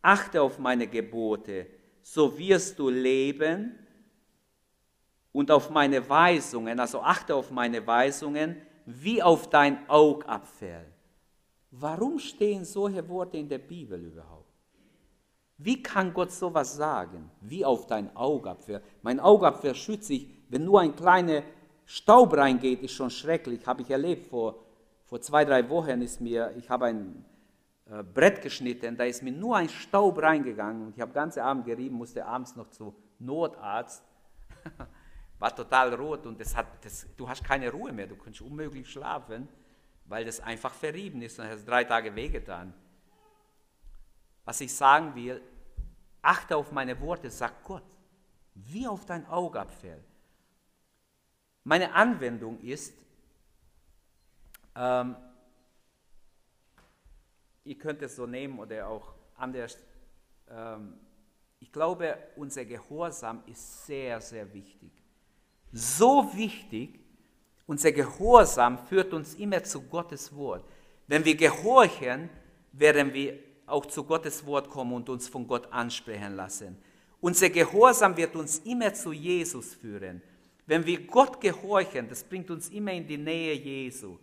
achte 0.00 0.40
auf 0.40 0.58
meine 0.58 0.86
Gebote, 0.86 1.66
so 2.02 2.38
wirst 2.38 2.78
du 2.78 2.88
leben 2.88 3.74
und 5.32 5.50
auf 5.50 5.70
meine 5.70 6.08
Weisungen, 6.08 6.78
also 6.78 7.00
achte 7.00 7.34
auf 7.34 7.50
meine 7.50 7.84
Weisungen, 7.86 8.56
wie 8.86 9.22
auf 9.22 9.50
dein 9.50 9.88
Augapfel. 9.88 10.86
Warum 11.72 12.18
stehen 12.18 12.64
solche 12.64 13.06
Worte 13.08 13.38
in 13.38 13.48
der 13.48 13.58
Bibel 13.58 14.00
überhaupt? 14.02 14.46
Wie 15.58 15.82
kann 15.82 16.14
Gott 16.14 16.32
sowas 16.32 16.76
sagen? 16.76 17.30
Wie 17.40 17.64
auf 17.64 17.86
dein 17.86 18.14
Augapfel? 18.16 18.82
Mein 19.02 19.20
Augapfel 19.20 19.74
schützt 19.74 20.06
sich, 20.06 20.28
wenn 20.48 20.64
nur 20.64 20.80
ein 20.80 20.96
kleiner 20.96 21.42
Staub 21.90 22.34
reingeht, 22.34 22.82
ist 22.82 22.92
schon 22.92 23.10
schrecklich. 23.10 23.66
Habe 23.66 23.82
ich 23.82 23.90
erlebt 23.90 24.28
vor 24.28 24.56
vor 25.10 25.20
zwei, 25.20 25.44
drei 25.44 25.68
Wochen 25.68 26.02
ist 26.02 26.20
mir, 26.20 26.54
ich 26.56 26.70
habe 26.70 26.84
ein 26.84 27.24
äh, 27.86 28.04
Brett 28.04 28.42
geschnitten, 28.42 28.96
da 28.96 29.02
ist 29.02 29.24
mir 29.24 29.32
nur 29.32 29.56
ein 29.56 29.68
Staub 29.68 30.22
reingegangen 30.22 30.86
und 30.86 30.94
ich 30.94 31.00
habe 31.00 31.12
ganze 31.12 31.42
Abend 31.42 31.64
gerieben, 31.64 31.96
musste 31.96 32.24
abends 32.24 32.54
noch 32.54 32.70
zu 32.70 32.94
Notarzt. 33.18 34.04
War 35.40 35.56
total 35.56 35.92
rot 35.94 36.26
und 36.26 36.40
das 36.40 36.54
hat, 36.54 36.68
das, 36.84 37.08
du 37.16 37.28
hast 37.28 37.42
keine 37.42 37.72
Ruhe 37.72 37.92
mehr, 37.92 38.06
du 38.06 38.14
kannst 38.14 38.40
unmöglich 38.40 38.88
schlafen, 38.88 39.48
weil 40.04 40.24
das 40.24 40.38
einfach 40.38 40.72
verrieben 40.72 41.20
ist 41.22 41.40
und 41.40 41.48
hast 41.48 41.66
drei 41.66 41.82
Tage 41.82 42.14
wehgetan. 42.14 42.72
Was 44.44 44.60
ich 44.60 44.72
sagen 44.72 45.16
will, 45.16 45.42
achte 46.22 46.56
auf 46.56 46.70
meine 46.70 47.00
Worte, 47.00 47.28
sagt 47.30 47.64
Gott, 47.64 47.82
wie 48.54 48.86
auf 48.86 49.06
dein 49.06 49.26
Augapfel. 49.26 50.04
Meine 51.64 51.92
Anwendung 51.92 52.58
ist, 52.60 52.94
ähm, 54.74 55.16
ihr 57.64 57.78
könnt 57.78 58.02
es 58.02 58.16
so 58.16 58.26
nehmen 58.26 58.58
oder 58.58 58.88
auch 58.88 59.14
anders. 59.36 59.78
Ähm, 60.48 60.94
ich 61.58 61.70
glaube, 61.70 62.16
unser 62.36 62.64
Gehorsam 62.64 63.42
ist 63.46 63.86
sehr, 63.86 64.20
sehr 64.20 64.52
wichtig. 64.52 64.90
So 65.72 66.30
wichtig, 66.34 66.98
unser 67.66 67.92
Gehorsam 67.92 68.78
führt 68.86 69.12
uns 69.12 69.34
immer 69.34 69.62
zu 69.62 69.82
Gottes 69.82 70.34
Wort. 70.34 70.64
Wenn 71.06 71.24
wir 71.24 71.36
gehorchen, 71.36 72.30
werden 72.72 73.12
wir 73.12 73.38
auch 73.66 73.86
zu 73.86 74.02
Gottes 74.04 74.44
Wort 74.46 74.68
kommen 74.68 74.94
und 74.94 75.08
uns 75.08 75.28
von 75.28 75.46
Gott 75.46 75.70
ansprechen 75.72 76.34
lassen. 76.34 76.76
Unser 77.20 77.50
Gehorsam 77.50 78.16
wird 78.16 78.34
uns 78.34 78.58
immer 78.60 78.92
zu 78.94 79.12
Jesus 79.12 79.74
führen. 79.74 80.22
Wenn 80.70 80.86
wir 80.86 81.04
Gott 81.04 81.40
gehorchen, 81.40 82.08
das 82.08 82.22
bringt 82.22 82.48
uns 82.48 82.68
immer 82.68 82.92
in 82.92 83.04
die 83.04 83.18
Nähe 83.18 83.54
Jesu. 83.54 84.18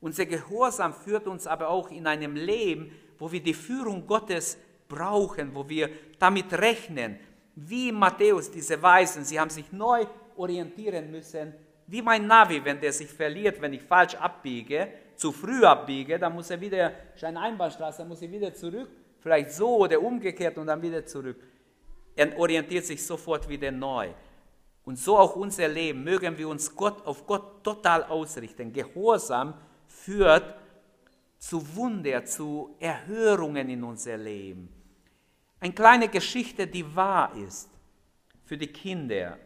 Unser 0.00 0.26
Gehorsam 0.26 0.92
führt 0.92 1.28
uns 1.28 1.46
aber 1.46 1.68
auch 1.68 1.92
in 1.92 2.08
einem 2.08 2.34
Leben, 2.34 2.90
wo 3.20 3.30
wir 3.30 3.40
die 3.40 3.54
Führung 3.54 4.04
Gottes 4.04 4.58
brauchen, 4.88 5.54
wo 5.54 5.68
wir 5.68 5.88
damit 6.18 6.52
rechnen, 6.54 7.20
wie 7.54 7.92
Matthäus, 7.92 8.50
diese 8.50 8.82
Weisen, 8.82 9.24
sie 9.24 9.38
haben 9.38 9.50
sich 9.50 9.70
neu 9.70 10.04
orientieren 10.36 11.08
müssen, 11.08 11.54
wie 11.86 12.02
mein 12.02 12.26
Navi, 12.26 12.64
wenn 12.64 12.80
der 12.80 12.92
sich 12.92 13.08
verliert, 13.08 13.62
wenn 13.62 13.72
ich 13.72 13.82
falsch 13.82 14.16
abbiege, 14.16 14.88
zu 15.14 15.30
früh 15.30 15.64
abbiege, 15.64 16.18
dann 16.18 16.34
muss 16.34 16.50
er 16.50 16.60
wieder, 16.60 16.92
eine 17.22 17.40
Einbahnstraße, 17.42 17.98
dann 17.98 18.08
muss 18.08 18.22
er 18.22 18.30
wieder 18.32 18.52
zurück, 18.52 18.88
vielleicht 19.20 19.52
so 19.52 19.76
oder 19.76 20.02
umgekehrt 20.02 20.58
und 20.58 20.66
dann 20.66 20.82
wieder 20.82 21.06
zurück. 21.06 21.40
Er 22.16 22.36
orientiert 22.36 22.86
sich 22.86 23.06
sofort 23.06 23.48
wieder 23.48 23.70
neu. 23.70 24.08
Und 24.84 24.98
so 24.98 25.16
auch 25.16 25.36
unser 25.36 25.68
Leben, 25.68 26.02
mögen 26.02 26.36
wir 26.36 26.48
uns 26.48 26.74
Gott, 26.74 27.06
auf 27.06 27.26
Gott 27.26 27.62
total 27.62 28.04
ausrichten, 28.04 28.72
gehorsam 28.72 29.54
führt 29.86 30.56
zu 31.38 31.74
Wunder, 31.76 32.24
zu 32.24 32.74
Erhörungen 32.80 33.68
in 33.68 33.84
unser 33.84 34.16
Leben. 34.16 34.68
Eine 35.60 35.72
kleine 35.72 36.08
Geschichte, 36.08 36.66
die 36.66 36.96
wahr 36.96 37.32
ist 37.36 37.70
für 38.44 38.56
die 38.56 38.66
Kinder. 38.66 39.38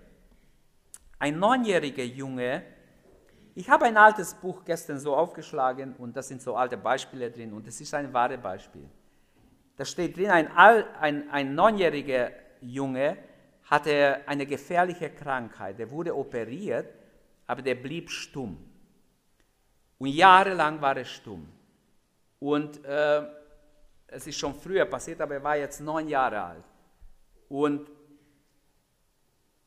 Ein 1.18 1.38
neunjähriger 1.38 2.04
Junge, 2.04 2.62
ich 3.54 3.70
habe 3.70 3.86
ein 3.86 3.96
altes 3.96 4.34
Buch 4.34 4.64
gestern 4.64 4.98
so 4.98 5.16
aufgeschlagen 5.16 5.94
und 5.96 6.14
da 6.14 6.22
sind 6.22 6.42
so 6.42 6.56
alte 6.56 6.76
Beispiele 6.76 7.30
drin 7.30 7.54
und 7.54 7.66
es 7.66 7.80
ist 7.80 7.94
ein 7.94 8.12
wahres 8.12 8.40
Beispiel. 8.40 8.86
Da 9.76 9.84
steht 9.84 10.16
drin, 10.16 10.30
ein, 10.30 10.48
ein, 10.54 11.30
ein 11.30 11.54
neunjähriger 11.54 12.30
Junge 12.60 13.16
hatte 13.66 14.22
eine 14.26 14.46
gefährliche 14.46 15.10
Krankheit. 15.10 15.78
Der 15.78 15.90
wurde 15.90 16.16
operiert, 16.16 16.92
aber 17.46 17.62
der 17.62 17.74
blieb 17.74 18.10
stumm. 18.10 18.56
Und 19.98 20.08
jahrelang 20.08 20.80
war 20.80 20.96
er 20.96 21.04
stumm. 21.04 21.48
Und 22.38 22.84
äh, 22.84 23.22
es 24.06 24.26
ist 24.26 24.38
schon 24.38 24.54
früher 24.54 24.84
passiert, 24.84 25.20
aber 25.20 25.34
er 25.34 25.42
war 25.42 25.56
jetzt 25.56 25.80
neun 25.80 26.08
Jahre 26.08 26.42
alt. 26.42 26.64
Und 27.48 27.90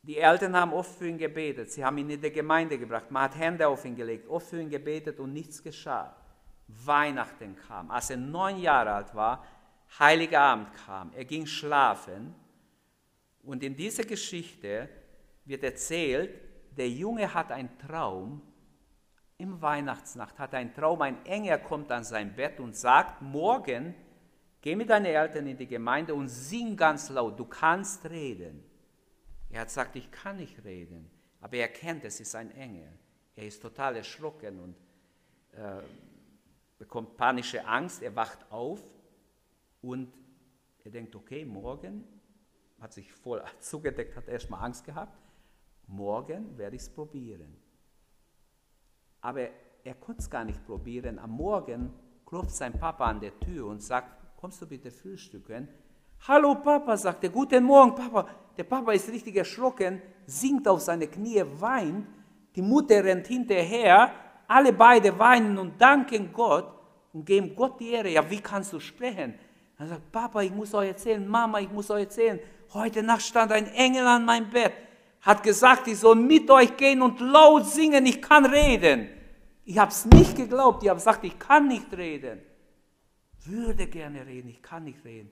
die 0.02 0.16
Eltern 0.16 0.56
haben 0.56 0.72
oft 0.72 0.98
für 0.98 1.08
ihn 1.08 1.18
gebetet. 1.18 1.70
Sie 1.70 1.84
haben 1.84 1.98
ihn 1.98 2.08
in 2.08 2.22
die 2.22 2.32
Gemeinde 2.32 2.78
gebracht. 2.78 3.10
Man 3.10 3.24
hat 3.24 3.38
Hände 3.38 3.68
auf 3.68 3.84
ihn 3.84 3.96
gelegt, 3.96 4.28
oft 4.28 4.48
für 4.48 4.60
ihn 4.60 4.70
gebetet 4.70 5.20
und 5.20 5.32
nichts 5.32 5.62
geschah. 5.62 6.16
Weihnachten 6.68 7.56
kam. 7.56 7.90
Als 7.90 8.10
er 8.10 8.16
neun 8.16 8.58
Jahre 8.58 8.92
alt 8.92 9.14
war, 9.14 9.44
Heiliger 9.98 10.40
Abend 10.40 10.68
kam. 10.86 11.12
Er 11.14 11.24
ging 11.24 11.46
schlafen. 11.46 12.34
Und 13.42 13.62
in 13.62 13.74
dieser 13.74 14.04
Geschichte 14.04 14.88
wird 15.44 15.62
erzählt, 15.64 16.30
der 16.76 16.88
Junge 16.88 17.32
hat 17.32 17.50
einen 17.50 17.76
Traum 17.78 18.42
im 19.40 19.60
Weihnachtsnacht 19.62 20.38
hat 20.38 20.54
einen 20.54 20.74
Traum, 20.74 21.00
ein 21.00 21.24
Engel 21.24 21.58
kommt 21.60 21.90
an 21.90 22.04
sein 22.04 22.34
Bett 22.34 22.60
und 22.60 22.76
sagt, 22.76 23.22
morgen 23.22 23.94
geh 24.60 24.76
mit 24.76 24.90
deinen 24.90 25.06
Eltern 25.06 25.46
in 25.46 25.56
die 25.56 25.66
Gemeinde 25.66 26.14
und 26.14 26.28
sing 26.28 26.76
ganz 26.76 27.08
laut, 27.08 27.38
du 27.38 27.46
kannst 27.46 28.04
reden. 28.10 28.62
Er 29.48 29.62
hat 29.62 29.68
gesagt, 29.68 29.96
ich 29.96 30.10
kann 30.10 30.36
nicht 30.36 30.62
reden, 30.62 31.10
aber 31.40 31.56
er 31.56 31.68
kennt, 31.68 32.04
es 32.04 32.20
ist 32.20 32.34
ein 32.34 32.50
Engel. 32.54 32.92
Er 33.34 33.46
ist 33.46 33.62
total 33.62 33.96
erschrocken 33.96 34.60
und 34.60 34.76
äh, 35.52 35.80
bekommt 36.78 37.16
panische 37.16 37.66
Angst, 37.66 38.02
er 38.02 38.14
wacht 38.14 38.38
auf 38.52 38.82
und 39.80 40.12
er 40.84 40.90
denkt, 40.90 41.14
okay, 41.14 41.46
morgen, 41.46 42.04
hat 42.80 42.92
sich 42.92 43.12
voll 43.12 43.42
zugedeckt, 43.60 44.16
hat 44.16 44.28
erstmal 44.28 44.64
Angst 44.64 44.84
gehabt, 44.84 45.16
morgen 45.86 46.56
werde 46.56 46.76
ich 46.76 46.82
es 46.82 46.88
probieren. 46.88 47.56
Aber 49.20 49.48
er 49.84 49.94
konnte 49.94 50.20
es 50.20 50.30
gar 50.30 50.44
nicht 50.44 50.64
probieren. 50.66 51.18
Am 51.18 51.30
Morgen 51.30 51.92
klopft 52.24 52.52
sein 52.52 52.78
Papa 52.78 53.04
an 53.04 53.20
der 53.20 53.38
Tür 53.40 53.66
und 53.66 53.82
sagt, 53.82 54.08
kommst 54.36 54.62
du 54.62 54.66
bitte 54.66 54.90
frühstücken? 54.90 55.68
Hallo 56.26 56.54
Papa, 56.54 56.96
sagt 56.96 57.24
er, 57.24 57.30
guten 57.30 57.64
Morgen 57.64 57.94
Papa. 57.94 58.28
Der 58.56 58.64
Papa 58.64 58.92
ist 58.92 59.10
richtig 59.10 59.36
erschrocken, 59.36 60.02
sinkt 60.26 60.68
auf 60.68 60.80
seine 60.80 61.06
Knie, 61.06 61.42
weint. 61.58 62.06
Die 62.54 62.62
Mutter 62.62 63.02
rennt 63.04 63.26
hinterher, 63.26 64.12
alle 64.46 64.72
beide 64.72 65.18
weinen 65.18 65.56
und 65.58 65.80
danken 65.80 66.32
Gott 66.32 66.72
und 67.12 67.24
geben 67.24 67.54
Gott 67.54 67.80
die 67.80 67.90
Ehre. 67.90 68.10
Ja, 68.10 68.28
wie 68.28 68.40
kannst 68.40 68.72
du 68.72 68.80
sprechen? 68.80 69.34
Er 69.78 69.86
sagt, 69.86 70.12
Papa, 70.12 70.42
ich 70.42 70.52
muss 70.52 70.74
euch 70.74 70.88
erzählen, 70.88 71.26
Mama, 71.26 71.60
ich 71.60 71.70
muss 71.70 71.90
euch 71.90 72.02
erzählen. 72.02 72.38
Heute 72.72 73.02
Nacht 73.02 73.22
stand 73.22 73.50
ein 73.50 73.66
Engel 73.66 74.06
an 74.06 74.24
meinem 74.24 74.48
Bett, 74.48 74.72
hat 75.22 75.42
gesagt, 75.42 75.88
ich 75.88 75.98
soll 75.98 76.14
mit 76.14 76.48
euch 76.50 76.76
gehen 76.76 77.02
und 77.02 77.18
laut 77.20 77.66
singen, 77.66 78.06
ich 78.06 78.22
kann 78.22 78.46
reden. 78.46 79.08
Ich 79.64 79.76
habe 79.78 79.90
es 79.90 80.04
nicht 80.06 80.36
geglaubt, 80.36 80.82
ich 80.82 80.88
habe 80.88 80.98
gesagt, 80.98 81.24
ich 81.24 81.36
kann 81.38 81.66
nicht 81.66 81.92
reden. 81.92 82.40
Würde 83.44 83.88
gerne 83.88 84.24
reden, 84.24 84.48
ich 84.48 84.62
kann 84.62 84.84
nicht 84.84 85.04
reden. 85.04 85.30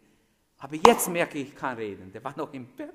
Aber 0.58 0.74
jetzt 0.74 1.08
merke 1.08 1.38
ich, 1.38 1.50
ich 1.50 1.54
kann 1.54 1.76
reden. 1.76 2.10
Der 2.12 2.24
war 2.24 2.36
noch 2.36 2.52
im 2.52 2.66
Bett 2.74 2.94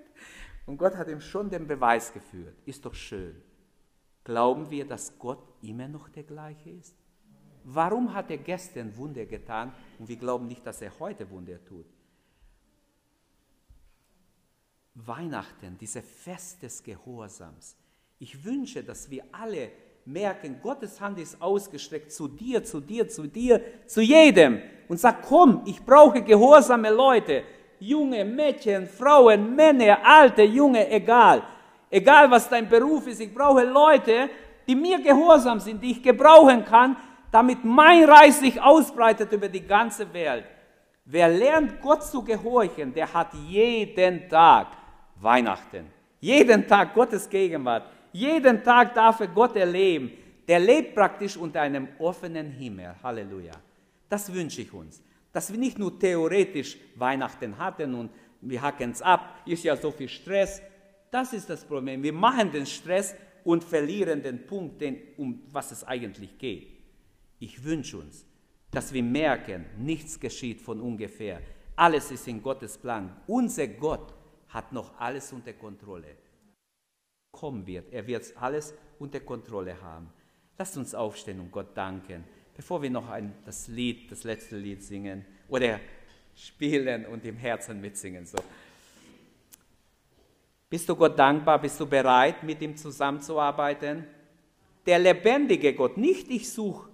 und 0.65 0.77
Gott 0.77 0.97
hat 0.97 1.07
ihm 1.07 1.21
schon 1.21 1.49
den 1.49 1.65
Beweis 1.65 2.11
geführt. 2.11 2.57
Ist 2.65 2.85
doch 2.85 2.93
schön. 2.93 3.41
Glauben 4.25 4.69
wir, 4.69 4.85
dass 4.85 5.17
Gott 5.17 5.41
immer 5.61 5.87
noch 5.87 6.09
der 6.09 6.23
gleiche 6.23 6.69
ist? 6.69 6.97
Warum 7.63 8.13
hat 8.13 8.29
er 8.29 8.37
gestern 8.37 8.95
Wunder 8.97 9.25
getan 9.25 9.73
und 9.99 10.09
wir 10.09 10.17
glauben 10.17 10.47
nicht, 10.47 10.65
dass 10.67 10.81
er 10.81 10.91
heute 10.99 11.29
Wunder 11.29 11.63
tut? 11.63 11.85
Weihnachten, 14.95 15.77
dieses 15.79 16.03
Fest 16.23 16.61
des 16.61 16.83
Gehorsams. 16.83 17.75
Ich 18.19 18.43
wünsche, 18.43 18.83
dass 18.83 19.09
wir 19.09 19.23
alle 19.31 19.71
merken, 20.05 20.59
Gottes 20.61 21.01
Hand 21.01 21.17
ist 21.19 21.41
ausgestreckt 21.41 22.11
zu 22.11 22.27
dir, 22.27 22.63
zu 22.63 22.79
dir, 22.79 23.07
zu 23.07 23.25
dir, 23.27 23.61
zu 23.87 24.01
jedem 24.01 24.61
und 24.87 24.99
sagt, 24.99 25.25
komm, 25.27 25.61
ich 25.65 25.83
brauche 25.83 26.21
gehorsame 26.21 26.91
Leute, 26.91 27.43
junge 27.79 28.23
Mädchen, 28.23 28.87
Frauen, 28.87 29.55
Männer, 29.55 29.97
alte, 30.03 30.43
junge, 30.43 30.87
egal. 30.89 31.43
Egal 31.89 32.29
was 32.29 32.47
dein 32.47 32.69
Beruf 32.69 33.07
ist, 33.07 33.21
ich 33.21 33.33
brauche 33.33 33.63
Leute, 33.63 34.29
die 34.67 34.75
mir 34.75 35.01
gehorsam 35.01 35.59
sind, 35.59 35.81
die 35.81 35.91
ich 35.91 36.03
gebrauchen 36.03 36.63
kann, 36.63 36.95
damit 37.31 37.63
mein 37.63 38.03
Reich 38.03 38.35
sich 38.35 38.61
ausbreitet 38.61 39.31
über 39.31 39.49
die 39.49 39.65
ganze 39.65 40.11
Welt. 40.13 40.45
Wer 41.05 41.29
lernt, 41.29 41.81
Gott 41.81 42.03
zu 42.03 42.23
gehorchen, 42.23 42.93
der 42.93 43.11
hat 43.11 43.33
jeden 43.49 44.29
Tag 44.29 44.67
Weihnachten. 45.15 45.85
Jeden 46.19 46.67
Tag 46.67 46.93
Gottes 46.93 47.29
Gegenwart. 47.29 47.89
Jeden 48.11 48.63
Tag 48.63 48.93
darf 48.93 49.19
er 49.19 49.27
Gott 49.27 49.55
erleben. 49.55 50.11
Der 50.47 50.59
lebt 50.59 50.95
praktisch 50.95 51.37
unter 51.37 51.61
einem 51.61 51.87
offenen 51.99 52.51
Himmel. 52.51 52.95
Halleluja. 53.01 53.53
Das 54.09 54.31
wünsche 54.31 54.61
ich 54.61 54.73
uns. 54.73 55.01
Dass 55.31 55.51
wir 55.51 55.57
nicht 55.57 55.79
nur 55.79 55.97
theoretisch 55.97 56.77
Weihnachten 56.95 57.57
hatten 57.57 57.95
und 57.95 58.11
wir 58.41 58.61
hacken 58.61 58.91
es 58.91 59.01
ab, 59.01 59.41
ist 59.45 59.63
ja 59.63 59.75
so 59.75 59.91
viel 59.91 60.09
Stress. 60.09 60.61
Das 61.09 61.33
ist 61.33 61.49
das 61.49 61.65
Problem. 61.65 62.03
Wir 62.03 62.13
machen 62.13 62.51
den 62.51 62.65
Stress 62.65 63.15
und 63.43 63.63
verlieren 63.63 64.21
den 64.21 64.45
Punkt, 64.45 64.81
den, 64.81 64.97
um 65.17 65.41
was 65.51 65.71
es 65.71 65.83
eigentlich 65.83 66.37
geht. 66.37 66.67
Ich 67.39 67.63
wünsche 67.63 67.97
uns, 67.97 68.25
dass 68.71 68.93
wir 68.93 69.03
merken, 69.03 69.65
nichts 69.77 70.19
geschieht 70.19 70.61
von 70.61 70.79
ungefähr. 70.79 71.41
Alles 71.75 72.11
ist 72.11 72.27
in 72.27 72.41
Gottes 72.41 72.77
Plan. 72.77 73.15
Unser 73.27 73.67
Gott 73.67 74.13
hat 74.53 74.71
noch 74.71 74.99
alles 74.99 75.33
unter 75.33 75.53
Kontrolle 75.53 76.15
kommen 77.31 77.65
wird. 77.65 77.91
Er 77.91 78.05
wird 78.05 78.31
alles 78.39 78.73
unter 78.99 79.19
Kontrolle 79.19 79.81
haben. 79.81 80.09
Lasst 80.57 80.77
uns 80.77 80.93
aufstehen 80.93 81.39
und 81.39 81.51
Gott 81.51 81.75
danken, 81.75 82.23
bevor 82.55 82.81
wir 82.81 82.91
noch 82.91 83.09
ein, 83.09 83.33
das 83.45 83.67
Lied, 83.67 84.11
das 84.11 84.23
letzte 84.23 84.55
Lied 84.55 84.83
singen 84.83 85.25
oder 85.49 85.79
spielen 86.35 87.05
und 87.07 87.25
im 87.25 87.37
Herzen 87.37 87.81
mitsingen. 87.81 88.25
So. 88.25 88.37
Bist 90.69 90.87
du 90.87 90.95
Gott 90.95 91.17
dankbar? 91.17 91.59
Bist 91.59 91.79
du 91.79 91.87
bereit, 91.87 92.43
mit 92.43 92.61
ihm 92.61 92.77
zusammenzuarbeiten? 92.77 94.05
Der 94.85 94.99
lebendige 94.99 95.73
Gott, 95.73 95.97
nicht 95.97 96.29
ich 96.29 96.51
suche 96.51 96.89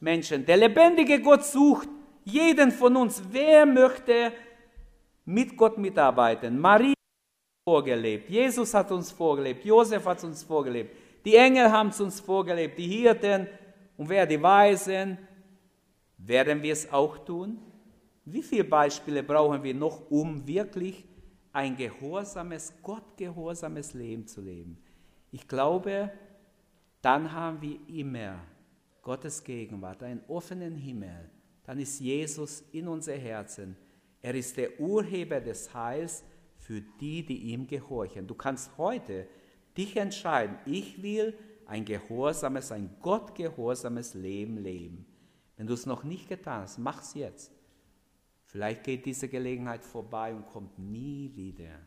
Menschen, 0.00 0.44
der 0.46 0.56
lebendige 0.56 1.20
Gott 1.20 1.44
sucht 1.44 1.88
jeden 2.24 2.72
von 2.72 2.96
uns. 2.96 3.22
Wer 3.30 3.66
möchte 3.66 4.32
mit 5.24 5.56
Gott 5.56 5.78
mitarbeiten? 5.78 6.58
Maria 6.58 6.94
vorgelebt. 7.64 8.28
Jesus 8.28 8.74
hat 8.74 8.90
uns 8.90 9.10
vorgelebt. 9.10 9.64
Josef 9.64 10.04
hat 10.04 10.22
uns 10.24 10.42
vorgelebt. 10.42 10.96
Die 11.24 11.36
Engel 11.36 11.70
haben 11.70 11.88
es 11.88 12.00
uns 12.00 12.20
vorgelebt. 12.20 12.78
Die 12.78 12.88
Hirten 12.88 13.46
und 13.96 14.08
wer 14.08 14.26
die 14.26 14.42
Weisen. 14.42 15.18
Werden 16.18 16.62
wir 16.62 16.72
es 16.72 16.92
auch 16.92 17.18
tun? 17.18 17.58
Wie 18.24 18.42
viele 18.42 18.64
Beispiele 18.64 19.22
brauchen 19.22 19.62
wir 19.62 19.74
noch, 19.74 20.08
um 20.10 20.46
wirklich 20.46 21.04
ein 21.52 21.76
gehorsames, 21.76 22.72
gottgehorsames 22.80 23.94
Leben 23.94 24.26
zu 24.26 24.40
leben? 24.40 24.78
Ich 25.32 25.48
glaube, 25.48 26.12
dann 27.00 27.32
haben 27.32 27.60
wir 27.60 27.78
immer 27.88 28.38
Gottes 29.02 29.42
Gegenwart, 29.42 30.02
einen 30.04 30.22
offenen 30.28 30.76
Himmel. 30.76 31.28
Dann 31.64 31.80
ist 31.80 31.98
Jesus 31.98 32.62
in 32.70 32.86
unser 32.86 33.16
Herzen. 33.16 33.76
Er 34.20 34.34
ist 34.34 34.56
der 34.56 34.78
Urheber 34.78 35.40
des 35.40 35.74
Heils 35.74 36.22
für 36.62 36.80
die, 36.80 37.24
die 37.26 37.52
ihm 37.52 37.66
gehorchen. 37.66 38.26
Du 38.26 38.34
kannst 38.34 38.78
heute 38.78 39.26
dich 39.76 39.96
entscheiden, 39.96 40.56
ich 40.64 41.02
will 41.02 41.34
ein 41.66 41.84
gehorsames, 41.84 42.70
ein 42.70 42.96
gottgehorsames 43.00 44.14
Leben 44.14 44.58
leben. 44.58 45.06
Wenn 45.56 45.66
du 45.66 45.74
es 45.74 45.86
noch 45.86 46.04
nicht 46.04 46.28
getan 46.28 46.62
hast, 46.62 46.78
mach 46.78 47.02
es 47.02 47.14
jetzt. 47.14 47.52
Vielleicht 48.46 48.84
geht 48.84 49.06
diese 49.06 49.28
Gelegenheit 49.28 49.84
vorbei 49.84 50.34
und 50.34 50.46
kommt 50.46 50.78
nie 50.78 51.32
wieder. 51.34 51.80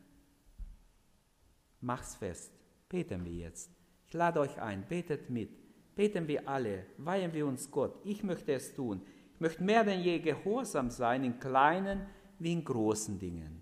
Mach's 1.79 2.15
fest. 2.15 2.51
Beten 2.89 3.23
wir 3.23 3.33
jetzt. 3.33 3.71
Ich 4.07 4.13
lade 4.13 4.39
euch 4.39 4.59
ein, 4.61 4.85
betet 4.87 5.29
mit. 5.29 5.51
Beten 5.95 6.27
wir 6.27 6.47
alle, 6.49 6.85
weihen 6.97 7.33
wir 7.33 7.47
uns 7.47 7.71
Gott. 7.71 7.95
Ich 8.03 8.23
möchte 8.23 8.53
es 8.53 8.73
tun. 8.73 9.01
Ich 9.33 9.39
möchte 9.39 9.63
mehr 9.63 9.83
denn 9.83 10.01
je 10.01 10.19
gehorsam 10.19 10.89
sein 10.89 11.23
in 11.23 11.39
kleinen 11.39 12.07
wie 12.39 12.51
in 12.51 12.63
großen 12.63 13.17
Dingen. 13.17 13.61